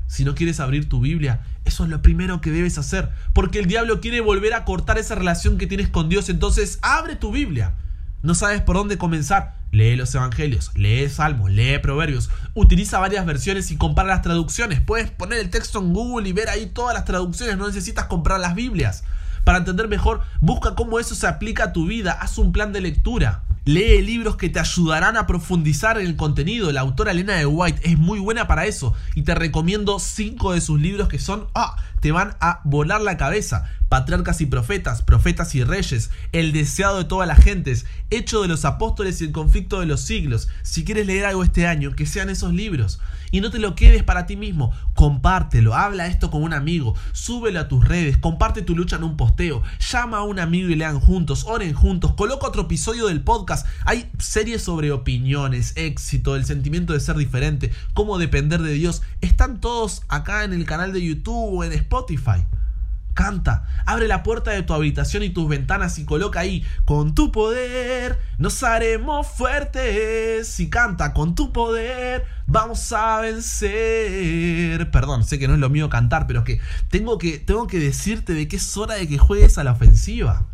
Si 0.06 0.24
no 0.24 0.34
quieres 0.34 0.60
abrir 0.60 0.88
tu 0.88 1.00
Biblia, 1.00 1.40
eso 1.64 1.84
es 1.84 1.90
lo 1.90 2.02
primero 2.02 2.40
que 2.40 2.50
debes 2.50 2.78
hacer, 2.78 3.10
porque 3.32 3.58
el 3.58 3.66
diablo 3.66 4.00
quiere 4.00 4.20
volver 4.20 4.54
a 4.54 4.64
cortar 4.64 4.98
esa 4.98 5.14
relación 5.14 5.58
que 5.58 5.66
tienes 5.66 5.88
con 5.88 6.08
Dios, 6.08 6.28
entonces 6.28 6.78
abre 6.82 7.16
tu 7.16 7.32
Biblia. 7.32 7.74
No 8.22 8.34
sabes 8.34 8.60
por 8.62 8.76
dónde 8.76 8.98
comenzar. 8.98 9.56
Lee 9.72 9.96
los 9.96 10.14
evangelios, 10.14 10.70
lee 10.76 11.08
salmos, 11.08 11.50
lee 11.50 11.78
proverbios, 11.78 12.30
utiliza 12.54 12.98
varias 12.98 13.24
versiones 13.24 13.70
y 13.70 13.76
compara 13.76 14.08
las 14.08 14.22
traducciones. 14.22 14.80
Puedes 14.80 15.10
poner 15.10 15.38
el 15.38 15.50
texto 15.50 15.78
en 15.78 15.92
Google 15.92 16.28
y 16.28 16.32
ver 16.32 16.50
ahí 16.50 16.66
todas 16.66 16.94
las 16.94 17.06
traducciones, 17.06 17.56
no 17.56 17.66
necesitas 17.66 18.04
comprar 18.04 18.38
las 18.38 18.54
Biblias. 18.54 19.02
Para 19.44 19.58
entender 19.58 19.88
mejor, 19.88 20.20
busca 20.40 20.74
cómo 20.74 21.00
eso 21.00 21.14
se 21.14 21.26
aplica 21.26 21.64
a 21.64 21.72
tu 21.72 21.86
vida, 21.86 22.12
haz 22.12 22.38
un 22.38 22.52
plan 22.52 22.72
de 22.72 22.80
lectura. 22.82 23.44
Lee 23.64 24.02
libros 24.02 24.36
que 24.36 24.50
te 24.50 24.58
ayudarán 24.58 25.16
a 25.16 25.26
profundizar 25.26 25.98
en 25.98 26.06
el 26.06 26.16
contenido. 26.16 26.72
La 26.72 26.80
autora 26.80 27.12
Elena 27.12 27.34
de 27.34 27.46
White 27.46 27.80
es 27.84 27.96
muy 27.96 28.18
buena 28.18 28.48
para 28.48 28.66
eso 28.66 28.92
y 29.14 29.22
te 29.22 29.34
recomiendo 29.36 30.00
cinco 30.00 30.52
de 30.52 30.60
sus 30.60 30.80
libros 30.80 31.08
que 31.08 31.20
son, 31.20 31.46
ah, 31.54 31.76
te 32.00 32.12
van 32.12 32.36
a 32.40 32.60
volar 32.64 33.00
la 33.00 33.16
cabeza. 33.16 33.70
Patriarcas 33.92 34.40
y 34.40 34.46
profetas, 34.46 35.02
profetas 35.02 35.54
y 35.54 35.64
reyes, 35.64 36.08
el 36.32 36.52
deseado 36.52 36.96
de 36.96 37.04
todas 37.04 37.28
las 37.28 37.44
gentes, 37.44 37.84
hecho 38.08 38.40
de 38.40 38.48
los 38.48 38.64
apóstoles 38.64 39.20
y 39.20 39.24
el 39.26 39.32
conflicto 39.32 39.80
de 39.80 39.84
los 39.84 40.00
siglos. 40.00 40.48
Si 40.62 40.82
quieres 40.82 41.06
leer 41.06 41.26
algo 41.26 41.44
este 41.44 41.66
año, 41.66 41.94
que 41.94 42.06
sean 42.06 42.30
esos 42.30 42.54
libros. 42.54 43.00
Y 43.32 43.42
no 43.42 43.50
te 43.50 43.58
lo 43.58 43.74
quedes 43.74 44.02
para 44.02 44.24
ti 44.24 44.34
mismo, 44.34 44.72
compártelo, 44.94 45.74
habla 45.74 46.06
esto 46.06 46.30
con 46.30 46.42
un 46.42 46.54
amigo, 46.54 46.94
súbelo 47.12 47.60
a 47.60 47.68
tus 47.68 47.86
redes, 47.86 48.16
comparte 48.16 48.62
tu 48.62 48.74
lucha 48.74 48.96
en 48.96 49.04
un 49.04 49.18
posteo, 49.18 49.62
llama 49.90 50.16
a 50.16 50.22
un 50.22 50.38
amigo 50.38 50.70
y 50.70 50.74
lean 50.74 50.98
juntos, 50.98 51.44
oren 51.46 51.74
juntos, 51.74 52.14
coloca 52.14 52.46
otro 52.46 52.62
episodio 52.62 53.08
del 53.08 53.20
podcast. 53.20 53.66
Hay 53.84 54.10
series 54.18 54.62
sobre 54.62 54.90
opiniones, 54.90 55.74
éxito, 55.76 56.34
el 56.34 56.46
sentimiento 56.46 56.94
de 56.94 57.00
ser 57.00 57.16
diferente, 57.16 57.70
cómo 57.92 58.16
depender 58.16 58.62
de 58.62 58.72
Dios. 58.72 59.02
Están 59.20 59.60
todos 59.60 60.00
acá 60.08 60.44
en 60.44 60.54
el 60.54 60.64
canal 60.64 60.94
de 60.94 61.04
YouTube 61.04 61.58
o 61.58 61.62
en 61.62 61.72
Spotify. 61.72 62.46
Canta, 63.14 63.66
abre 63.84 64.08
la 64.08 64.22
puerta 64.22 64.52
de 64.52 64.62
tu 64.62 64.72
habitación 64.72 65.22
y 65.22 65.28
tus 65.28 65.46
ventanas 65.46 65.98
y 65.98 66.06
coloca 66.06 66.40
ahí, 66.40 66.64
con 66.86 67.14
tu 67.14 67.30
poder 67.30 68.18
nos 68.38 68.62
haremos 68.62 69.26
fuertes. 69.26 70.58
Y 70.60 70.70
canta, 70.70 71.12
con 71.12 71.34
tu 71.34 71.52
poder 71.52 72.24
vamos 72.46 72.90
a 72.92 73.20
vencer. 73.20 74.90
Perdón, 74.90 75.24
sé 75.24 75.38
que 75.38 75.46
no 75.46 75.54
es 75.54 75.60
lo 75.60 75.68
mío 75.68 75.90
cantar, 75.90 76.26
pero 76.26 76.42
que 76.42 76.60
tengo 76.88 77.18
que, 77.18 77.38
tengo 77.38 77.66
que 77.66 77.78
decirte 77.78 78.32
de 78.32 78.48
que 78.48 78.56
es 78.56 78.76
hora 78.76 78.94
de 78.94 79.06
que 79.06 79.18
juegues 79.18 79.58
a 79.58 79.64
la 79.64 79.72
ofensiva. 79.72 80.46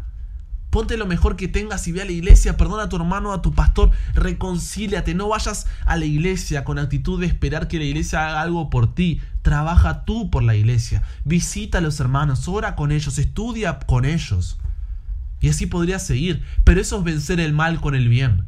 Ponte 0.71 0.99
lo 0.99 1.07
mejor 1.07 1.37
que 1.37 1.49
tengas 1.49 1.89
y 1.89 1.93
ve 1.93 2.03
a 2.03 2.05
la 2.05 2.13
iglesia, 2.13 2.59
perdona 2.59 2.85
a 2.85 2.89
tu 2.91 2.97
hermano, 2.97 3.33
a 3.33 3.41
tu 3.41 3.55
pastor, 3.55 3.91
reconcíliate, 4.13 5.15
no 5.15 5.29
vayas 5.29 5.67
a 5.87 5.97
la 5.97 6.05
iglesia 6.05 6.63
con 6.65 6.79
actitud 6.79 7.19
de 7.19 7.27
esperar 7.27 7.69
que 7.69 7.79
la 7.79 7.85
iglesia 7.85 8.29
haga 8.29 8.43
algo 8.43 8.69
por 8.69 8.95
ti. 8.95 9.23
Trabaja 9.49 10.05
tú 10.05 10.29
por 10.29 10.43
la 10.43 10.57
iglesia, 10.57 11.03
visita 11.25 11.79
a 11.79 11.81
los 11.81 12.01
hermanos, 12.01 12.49
ora 12.49 12.77
con 12.77 12.93
ellos, 12.93 13.17
estudia 13.17 13.79
con 13.79 14.05
ellos. 14.05 14.59
Y 15.41 15.49
así 15.49 15.65
podrías 15.65 16.07
seguir, 16.07 16.45
pero 16.65 16.83
eso 16.83 16.99
es 16.99 17.05
vencer 17.05 17.41
el 17.41 17.55
mal 17.55 17.81
con 17.81 17.95
el 17.95 18.11
bien. 18.11 18.45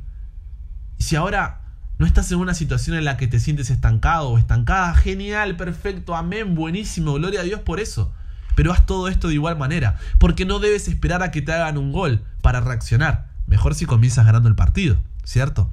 Y 0.99 1.05
si 1.05 1.17
ahora 1.17 1.63
no 1.97 2.05
estás 2.05 2.31
en 2.33 2.39
una 2.39 2.53
situación 2.53 2.99
en 2.99 3.07
la 3.07 3.17
que 3.17 3.29
te 3.29 3.41
sientes 3.41 3.71
estancado 3.71 4.29
o 4.29 4.37
estancada, 4.37 4.93
genial, 4.93 5.57
perfecto, 5.57 6.15
amén, 6.15 6.55
buenísimo, 6.55 7.15
gloria 7.15 7.41
a 7.41 7.45
Dios 7.45 7.61
por 7.61 7.81
eso. 7.81 8.13
pero 8.55 8.71
haz 8.71 8.85
todo 8.85 9.09
esto 9.09 9.29
de 9.29 9.35
igual 9.37 9.57
manera, 9.57 9.97
porque 10.19 10.45
no 10.45 10.59
debes 10.59 10.87
esperar 10.87 11.23
a 11.23 11.31
que 11.31 11.41
te 11.41 11.55
hagan 11.55 11.79
un 11.79 11.93
gol 11.93 12.23
para 12.43 12.61
reaccionar. 12.61 13.31
Mejor 13.47 13.75
si 13.75 13.87
comienzas 13.87 14.27
ganando 14.27 14.51
el 14.51 14.55
partido, 14.55 14.99
¿cierto? 15.25 15.71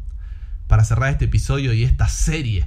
Para 0.67 0.85
cerrar 0.85 1.11
este 1.11 1.25
episodio 1.25 1.73
y 1.73 1.83
esta 1.83 2.07
serie, 2.07 2.65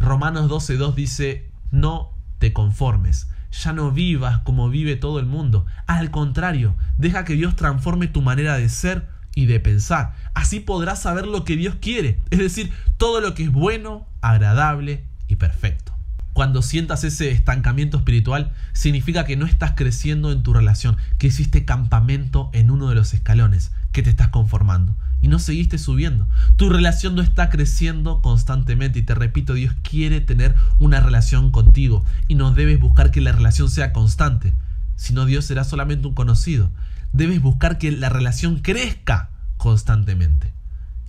Romanos 0.00 0.48
12.2 0.50 0.94
dice, 0.94 1.51
no 1.72 2.12
te 2.38 2.52
conformes, 2.52 3.28
ya 3.50 3.72
no 3.72 3.90
vivas 3.90 4.38
como 4.40 4.68
vive 4.68 4.94
todo 4.94 5.18
el 5.18 5.26
mundo. 5.26 5.66
Al 5.88 6.12
contrario, 6.12 6.76
deja 6.98 7.24
que 7.24 7.34
Dios 7.34 7.56
transforme 7.56 8.06
tu 8.06 8.22
manera 8.22 8.56
de 8.56 8.68
ser 8.68 9.08
y 9.34 9.46
de 9.46 9.58
pensar. 9.58 10.14
Así 10.34 10.60
podrás 10.60 11.02
saber 11.02 11.26
lo 11.26 11.44
que 11.44 11.56
Dios 11.56 11.76
quiere, 11.80 12.20
es 12.30 12.38
decir, 12.38 12.72
todo 12.96 13.20
lo 13.20 13.34
que 13.34 13.44
es 13.44 13.50
bueno, 13.50 14.06
agradable 14.20 15.04
y 15.26 15.36
perfecto. 15.36 15.92
Cuando 16.32 16.62
sientas 16.62 17.04
ese 17.04 17.30
estancamiento 17.30 17.98
espiritual, 17.98 18.52
significa 18.72 19.26
que 19.26 19.36
no 19.36 19.44
estás 19.44 19.72
creciendo 19.72 20.32
en 20.32 20.42
tu 20.42 20.54
relación, 20.54 20.96
que 21.18 21.26
hiciste 21.26 21.66
campamento 21.66 22.48
en 22.54 22.70
uno 22.70 22.88
de 22.88 22.94
los 22.94 23.12
escalones, 23.12 23.72
que 23.92 24.02
te 24.02 24.10
estás 24.10 24.28
conformando 24.28 24.96
y 25.22 25.28
no 25.28 25.38
seguiste 25.38 25.78
subiendo. 25.78 26.26
Tu 26.56 26.68
relación 26.68 27.14
no 27.14 27.22
está 27.22 27.48
creciendo 27.48 28.20
constantemente 28.20 28.98
y 28.98 29.02
te 29.02 29.14
repito, 29.14 29.54
Dios 29.54 29.74
quiere 29.82 30.20
tener 30.20 30.54
una 30.80 31.00
relación 31.00 31.52
contigo 31.52 32.04
y 32.28 32.34
no 32.34 32.52
debes 32.52 32.80
buscar 32.80 33.10
que 33.12 33.20
la 33.20 33.32
relación 33.32 33.70
sea 33.70 33.92
constante, 33.92 34.52
sino 34.96 35.24
Dios 35.24 35.44
será 35.44 35.64
solamente 35.64 36.08
un 36.08 36.14
conocido. 36.14 36.70
Debes 37.12 37.40
buscar 37.40 37.78
que 37.78 37.92
la 37.92 38.08
relación 38.08 38.58
crezca 38.58 39.30
constantemente. 39.56 40.52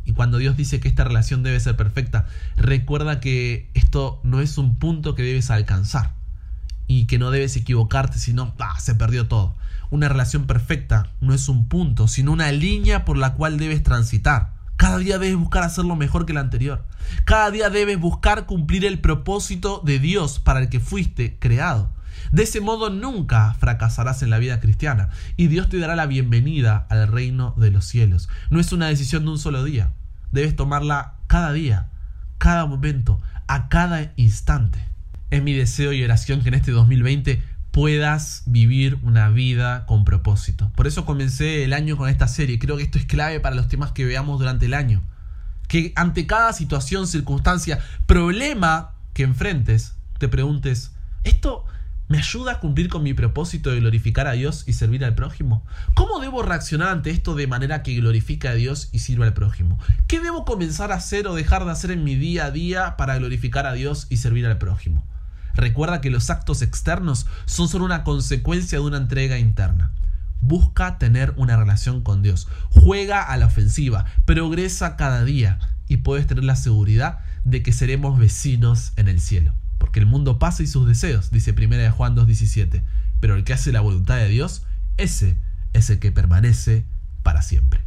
Y 0.06 0.14
cuando 0.14 0.38
Dios 0.38 0.56
dice 0.56 0.80
que 0.80 0.90
esta 0.90 1.06
relación 1.06 1.44
debe 1.44 1.60
ser 1.60 1.76
perfecta, 1.76 2.28
recuerda 2.56 3.20
que 3.20 3.70
esto 3.74 4.20
no 4.24 4.42
es 4.42 4.58
un 4.58 4.76
punto 4.76 5.16
que 5.16 5.24
debes 5.24 5.50
alcanzar 5.50 6.14
y 6.88 7.06
que 7.06 7.18
no 7.18 7.32
debes 7.32 7.56
equivocarte, 7.56 8.20
sino 8.20 8.54
¡ah! 8.60 8.80
se 8.80 8.96
perdió 8.96 9.28
todo. 9.28 9.56
Una 9.94 10.10
relación 10.10 10.48
perfecta 10.48 11.06
no 11.22 11.36
es 11.36 11.48
un 11.50 11.68
punto, 11.68 12.08
sino 12.08 12.32
una 12.32 12.52
línea 12.52 13.06
por 13.06 13.16
la 13.16 13.36
cual 13.36 13.60
debes 13.60 13.84
transitar. 13.84 14.56
Cada 14.76 14.98
día 14.98 15.20
debes 15.20 15.38
buscar 15.38 15.62
hacerlo 15.62 15.96
mejor 15.96 16.26
que 16.26 16.32
el 16.32 16.40
anterior. 16.40 16.84
Cada 17.26 17.52
día 17.52 17.70
debes 17.70 18.00
buscar 18.00 18.48
cumplir 18.48 18.86
el 18.86 18.98
propósito 18.98 19.84
de 19.86 20.00
Dios 20.00 20.40
para 20.40 20.62
el 20.62 20.70
que 20.70 20.80
fuiste 20.80 21.38
creado. 21.38 21.92
De 22.32 22.42
ese 22.42 22.60
modo 22.60 22.90
nunca 22.90 23.54
fracasarás 23.60 24.24
en 24.24 24.32
la 24.32 24.40
vida 24.40 24.60
cristiana 24.60 25.10
y 25.38 25.46
Dios 25.46 25.70
te 25.70 25.78
dará 25.78 25.96
la 25.96 26.08
bienvenida 26.08 26.88
al 26.90 27.08
reino 27.08 27.54
de 27.56 27.70
los 27.70 27.86
cielos. 27.86 28.30
No 28.50 28.60
es 28.60 28.72
una 28.72 28.88
decisión 28.88 29.26
de 29.26 29.30
un 29.30 29.38
solo 29.38 29.64
día. 29.64 29.92
Debes 30.32 30.56
tomarla 30.56 31.18
cada 31.28 31.54
día, 31.54 31.92
cada 32.40 32.66
momento, 32.66 33.22
a 33.46 33.70
cada 33.70 34.12
instante. 34.16 34.80
Es 35.30 35.44
mi 35.44 35.54
deseo 35.54 35.94
y 35.94 36.04
oración 36.04 36.42
que 36.42 36.50
en 36.50 36.56
este 36.56 36.72
2020 36.72 37.44
puedas 37.74 38.44
vivir 38.46 39.00
una 39.02 39.30
vida 39.30 39.88
con 39.88 40.06
propósito. 40.06 40.72
Por 40.76 40.86
eso 40.86 41.06
comencé 41.06 41.64
el 41.64 41.74
año 41.74 41.98
con 41.98 42.08
esta 42.08 42.28
serie. 42.28 42.60
Creo 42.60 42.78
que 42.78 42.84
esto 42.84 43.00
es 43.00 43.06
clave 43.06 43.40
para 43.40 43.56
los 43.56 43.68
temas 43.68 43.92
que 43.92 44.06
veamos 44.06 44.38
durante 44.38 44.68
el 44.68 44.76
año. 44.76 45.02
Que 45.68 45.92
ante 45.96 46.28
cada 46.28 46.54
situación, 46.54 47.08
circunstancia, 47.08 47.80
problema 48.06 48.94
que 49.14 49.24
enfrentes, 49.24 49.96
te 50.20 50.28
preguntes, 50.28 50.92
¿esto 51.24 51.66
¿Me 52.10 52.20
ayuda 52.20 52.52
a 52.52 52.60
cumplir 52.60 52.90
con 52.90 53.02
mi 53.02 53.16
propósito 53.16 53.72
de 53.72 53.80
glorificar 53.80 54.28
a 54.28 54.34
Dios 54.34 54.66
y 54.68 54.74
servir 54.74 55.04
al 55.04 55.16
prójimo? 55.16 55.66
¿Cómo 55.96 56.20
debo 56.20 56.44
reaccionar 56.44 56.90
ante 56.90 57.10
esto 57.10 57.34
de 57.34 57.48
manera 57.48 57.82
que 57.82 57.96
glorifique 57.96 58.48
a 58.48 58.54
Dios 58.54 58.90
y 58.92 59.00
sirva 59.00 59.26
al 59.26 59.34
prójimo? 59.34 59.80
¿Qué 60.06 60.20
debo 60.20 60.46
comenzar 60.46 60.92
a 60.92 60.96
hacer 60.96 61.26
o 61.28 61.34
dejar 61.34 61.66
de 61.66 61.72
hacer 61.72 61.90
en 61.90 62.04
mi 62.04 62.16
día 62.16 62.46
a 62.46 62.52
día 62.52 62.98
para 62.98 63.18
glorificar 63.18 63.66
a 63.66 63.74
Dios 63.74 64.06
y 64.12 64.18
servir 64.18 64.46
al 64.46 64.60
prójimo? 64.60 65.04
Recuerda 65.54 66.02
que 66.02 66.10
los 66.10 66.30
actos 66.30 66.62
externos 66.62 67.26
son 67.46 67.68
solo 67.68 67.86
una 67.86 68.04
consecuencia 68.04 68.80
de 68.80 68.86
una 68.86 68.98
entrega 68.98 69.38
interna. 69.38 69.92
Busca 70.42 70.98
tener 70.98 71.34
una 71.38 71.56
relación 71.56 72.02
con 72.02 72.22
Dios. 72.22 72.48
Juega 72.70 73.22
a 73.22 73.38
la 73.38 73.46
ofensiva. 73.46 74.06
Progresa 74.26 74.96
cada 74.98 75.24
día. 75.24 75.60
Y 75.88 75.98
puedes 75.98 76.28
tener 76.28 76.44
la 76.44 76.56
seguridad 76.56 77.20
de 77.44 77.62
que 77.62 77.74
seremos 77.74 78.18
vecinos 78.18 78.94
en 78.96 79.08
el 79.08 79.20
cielo 79.20 79.54
porque 79.84 80.00
el 80.00 80.06
mundo 80.06 80.40
pasa 80.40 80.64
y 80.64 80.68
sus 80.68 80.88
deseos, 80.88 81.30
dice 81.30 81.52
1 81.52 81.92
Juan 81.92 82.16
2.17, 82.16 82.82
pero 83.20 83.36
el 83.36 83.44
que 83.44 83.52
hace 83.52 83.74
la 83.74 83.82
voluntad 83.82 84.16
de 84.16 84.30
Dios, 84.30 84.64
ese 84.96 85.36
es 85.74 85.90
el 85.90 86.00
que 86.00 86.10
permanece 86.14 86.86
para 87.22 87.42
siempre. 87.42 87.82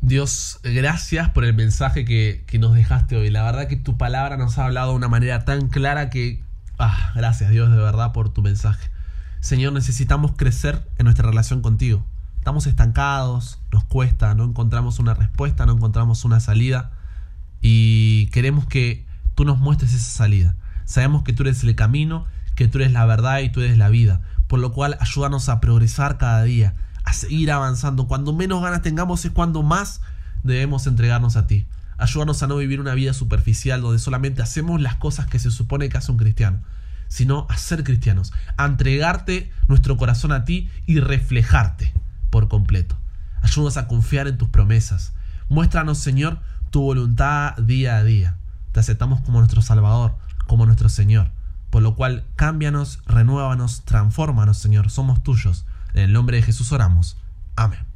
Dios, 0.00 0.58
gracias 0.64 1.30
por 1.30 1.44
el 1.44 1.54
mensaje 1.54 2.04
que, 2.04 2.44
nos 2.58 2.74
dejaste 2.74 3.16
hoy. 3.16 3.30
La 3.30 3.44
verdad 3.44 3.68
que 3.68 3.76
tu 3.76 3.96
palabra 3.96 4.36
nos 4.36 4.58
ha 4.58 4.64
hablado 4.64 4.90
de 4.90 4.96
una 4.96 5.06
manera 5.06 5.44
tan 5.44 5.68
clara 5.68 6.10
que... 6.10 6.42
Ah, 6.78 7.12
gracias 7.14 7.50
Dios 7.50 7.70
de 7.70 7.76
verdad 7.76 8.12
por 8.12 8.28
tu 8.28 8.42
mensaje. 8.42 8.90
Señor, 9.40 9.72
necesitamos 9.72 10.32
crecer 10.36 10.86
en 10.98 11.04
nuestra 11.04 11.28
relación 11.28 11.62
contigo. 11.62 12.04
Estamos 12.38 12.66
estancados, 12.66 13.58
nos 13.72 13.84
cuesta, 13.84 14.34
no 14.34 14.44
encontramos 14.44 14.98
una 14.98 15.14
respuesta, 15.14 15.66
no 15.66 15.72
encontramos 15.72 16.24
una 16.24 16.38
salida 16.40 16.92
y 17.62 18.26
queremos 18.26 18.66
que 18.66 19.06
tú 19.34 19.44
nos 19.44 19.58
muestres 19.58 19.94
esa 19.94 20.10
salida. 20.10 20.54
Sabemos 20.84 21.22
que 21.22 21.32
tú 21.32 21.42
eres 21.44 21.64
el 21.64 21.74
camino, 21.74 22.26
que 22.54 22.68
tú 22.68 22.78
eres 22.78 22.92
la 22.92 23.06
verdad 23.06 23.40
y 23.40 23.50
tú 23.50 23.60
eres 23.60 23.78
la 23.78 23.88
vida. 23.88 24.20
Por 24.46 24.60
lo 24.60 24.72
cual 24.72 24.96
ayúdanos 25.00 25.48
a 25.48 25.60
progresar 25.60 26.18
cada 26.18 26.42
día, 26.42 26.74
a 27.04 27.12
seguir 27.12 27.50
avanzando. 27.50 28.06
Cuando 28.06 28.32
menos 28.32 28.62
ganas 28.62 28.82
tengamos 28.82 29.24
es 29.24 29.32
cuando 29.32 29.62
más 29.62 30.00
debemos 30.42 30.86
entregarnos 30.86 31.36
a 31.36 31.46
ti. 31.46 31.66
Ayúdanos 31.98 32.42
a 32.42 32.46
no 32.46 32.56
vivir 32.56 32.80
una 32.80 32.94
vida 32.94 33.12
superficial 33.12 33.80
donde 33.80 33.98
solamente 33.98 34.42
hacemos 34.42 34.80
las 34.80 34.96
cosas 34.96 35.26
que 35.26 35.38
se 35.38 35.50
supone 35.50 35.88
que 35.88 35.98
hace 35.98 36.12
un 36.12 36.18
cristiano, 36.18 36.60
sino 37.08 37.46
a 37.48 37.56
ser 37.56 37.84
cristianos, 37.84 38.32
a 38.56 38.66
entregarte 38.66 39.50
nuestro 39.68 39.96
corazón 39.96 40.32
a 40.32 40.44
ti 40.44 40.70
y 40.86 41.00
reflejarte 41.00 41.94
por 42.30 42.48
completo. 42.48 42.96
Ayúdanos 43.42 43.76
a 43.76 43.86
confiar 43.86 44.26
en 44.28 44.38
tus 44.38 44.48
promesas. 44.48 45.12
Muéstranos, 45.48 45.98
Señor, 45.98 46.40
tu 46.70 46.82
voluntad 46.82 47.56
día 47.56 47.96
a 47.96 48.04
día. 48.04 48.36
Te 48.72 48.80
aceptamos 48.80 49.20
como 49.20 49.38
nuestro 49.38 49.62
Salvador 49.62 50.16
como 50.46 50.66
nuestro 50.66 50.88
Señor. 50.88 51.30
Por 51.70 51.82
lo 51.82 51.94
cual, 51.94 52.24
cámbianos, 52.36 53.00
renuévanos, 53.06 53.82
transfórmanos, 53.84 54.58
Señor. 54.58 54.90
Somos 54.90 55.22
tuyos. 55.22 55.64
En 55.94 56.04
el 56.04 56.12
nombre 56.12 56.36
de 56.36 56.42
Jesús 56.42 56.72
oramos. 56.72 57.16
Amén. 57.56 57.95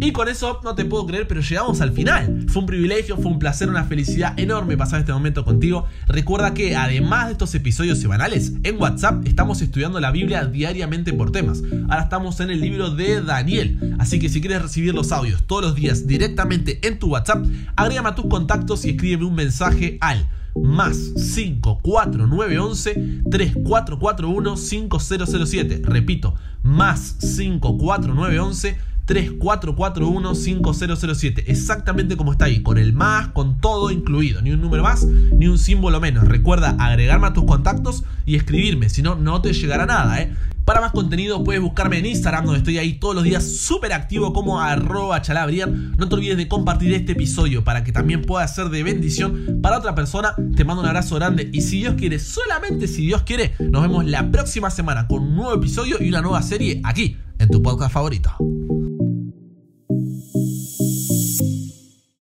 Y 0.00 0.12
con 0.12 0.28
eso 0.28 0.60
no 0.64 0.74
te 0.74 0.84
puedo 0.84 1.06
creer, 1.06 1.28
pero 1.28 1.40
llegamos 1.40 1.80
al 1.80 1.92
final. 1.92 2.46
Fue 2.48 2.60
un 2.60 2.66
privilegio, 2.66 3.16
fue 3.16 3.30
un 3.30 3.38
placer, 3.38 3.68
una 3.68 3.84
felicidad 3.84 4.38
enorme 4.38 4.76
pasar 4.76 5.00
este 5.00 5.12
momento 5.12 5.44
contigo. 5.44 5.86
Recuerda 6.06 6.54
que 6.54 6.74
además 6.74 7.26
de 7.26 7.32
estos 7.32 7.54
episodios 7.54 7.98
semanales, 7.98 8.52
en 8.62 8.80
WhatsApp 8.80 9.26
estamos 9.26 9.60
estudiando 9.60 10.00
la 10.00 10.10
Biblia 10.10 10.46
diariamente 10.46 11.12
por 11.12 11.32
temas. 11.32 11.62
Ahora 11.88 12.02
estamos 12.02 12.40
en 12.40 12.50
el 12.50 12.60
libro 12.60 12.90
de 12.90 13.22
Daniel. 13.22 13.96
Así 13.98 14.18
que 14.18 14.28
si 14.28 14.40
quieres 14.40 14.62
recibir 14.62 14.94
los 14.94 15.12
audios 15.12 15.44
todos 15.46 15.62
los 15.62 15.74
días 15.74 16.06
directamente 16.06 16.80
en 16.86 16.98
tu 16.98 17.08
WhatsApp, 17.08 17.44
agrégame 17.76 18.08
a 18.08 18.14
tus 18.14 18.26
contactos 18.26 18.84
y 18.86 18.90
escríbeme 18.90 19.26
un 19.26 19.34
mensaje 19.34 19.98
al 20.00 20.26
más 20.54 21.12
54911 21.16 23.22
3441 23.30 24.56
5007. 24.56 25.82
Repito, 25.84 26.34
más 26.62 27.16
54911 27.20 28.93
3441-5007. 29.06 31.44
Exactamente 31.46 32.16
como 32.16 32.32
está 32.32 32.46
ahí, 32.46 32.62
con 32.62 32.78
el 32.78 32.92
más, 32.92 33.28
con 33.28 33.58
todo 33.58 33.90
incluido. 33.90 34.42
Ni 34.42 34.50
un 34.52 34.60
número 34.60 34.82
más, 34.82 35.04
ni 35.04 35.46
un 35.46 35.58
símbolo 35.58 36.00
menos. 36.00 36.26
Recuerda 36.26 36.74
agregarme 36.78 37.28
a 37.28 37.32
tus 37.32 37.44
contactos 37.44 38.02
y 38.26 38.34
escribirme, 38.36 38.88
si 38.88 39.02
no, 39.02 39.14
no 39.14 39.42
te 39.42 39.52
llegará 39.52 39.86
nada, 39.86 40.20
¿eh? 40.20 40.34
Para 40.64 40.80
más 40.80 40.92
contenido 40.92 41.44
puedes 41.44 41.60
buscarme 41.60 41.98
en 41.98 42.06
Instagram 42.06 42.46
donde 42.46 42.58
estoy 42.58 42.78
ahí 42.78 42.94
todos 42.94 43.14
los 43.14 43.24
días 43.24 43.44
súper 43.44 43.92
activo 43.92 44.32
como 44.32 44.62
arroba 44.62 45.20
chalabrian. 45.20 45.94
No 45.98 46.08
te 46.08 46.14
olvides 46.14 46.38
de 46.38 46.48
compartir 46.48 46.94
este 46.94 47.12
episodio 47.12 47.64
para 47.64 47.84
que 47.84 47.92
también 47.92 48.22
pueda 48.22 48.48
ser 48.48 48.70
de 48.70 48.82
bendición 48.82 49.58
para 49.60 49.76
otra 49.76 49.94
persona. 49.94 50.34
Te 50.56 50.64
mando 50.64 50.82
un 50.82 50.88
abrazo 50.88 51.16
grande 51.16 51.50
y 51.52 51.60
si 51.60 51.80
Dios 51.80 51.96
quiere, 51.96 52.18
solamente 52.18 52.88
si 52.88 53.04
Dios 53.04 53.24
quiere, 53.24 53.52
nos 53.58 53.82
vemos 53.82 54.06
la 54.06 54.30
próxima 54.30 54.70
semana 54.70 55.06
con 55.06 55.22
un 55.22 55.36
nuevo 55.36 55.54
episodio 55.54 55.98
y 56.00 56.08
una 56.08 56.22
nueva 56.22 56.40
serie 56.40 56.80
aquí 56.82 57.18
en 57.38 57.50
tu 57.50 57.62
podcast 57.62 57.92
favorito. 57.92 58.34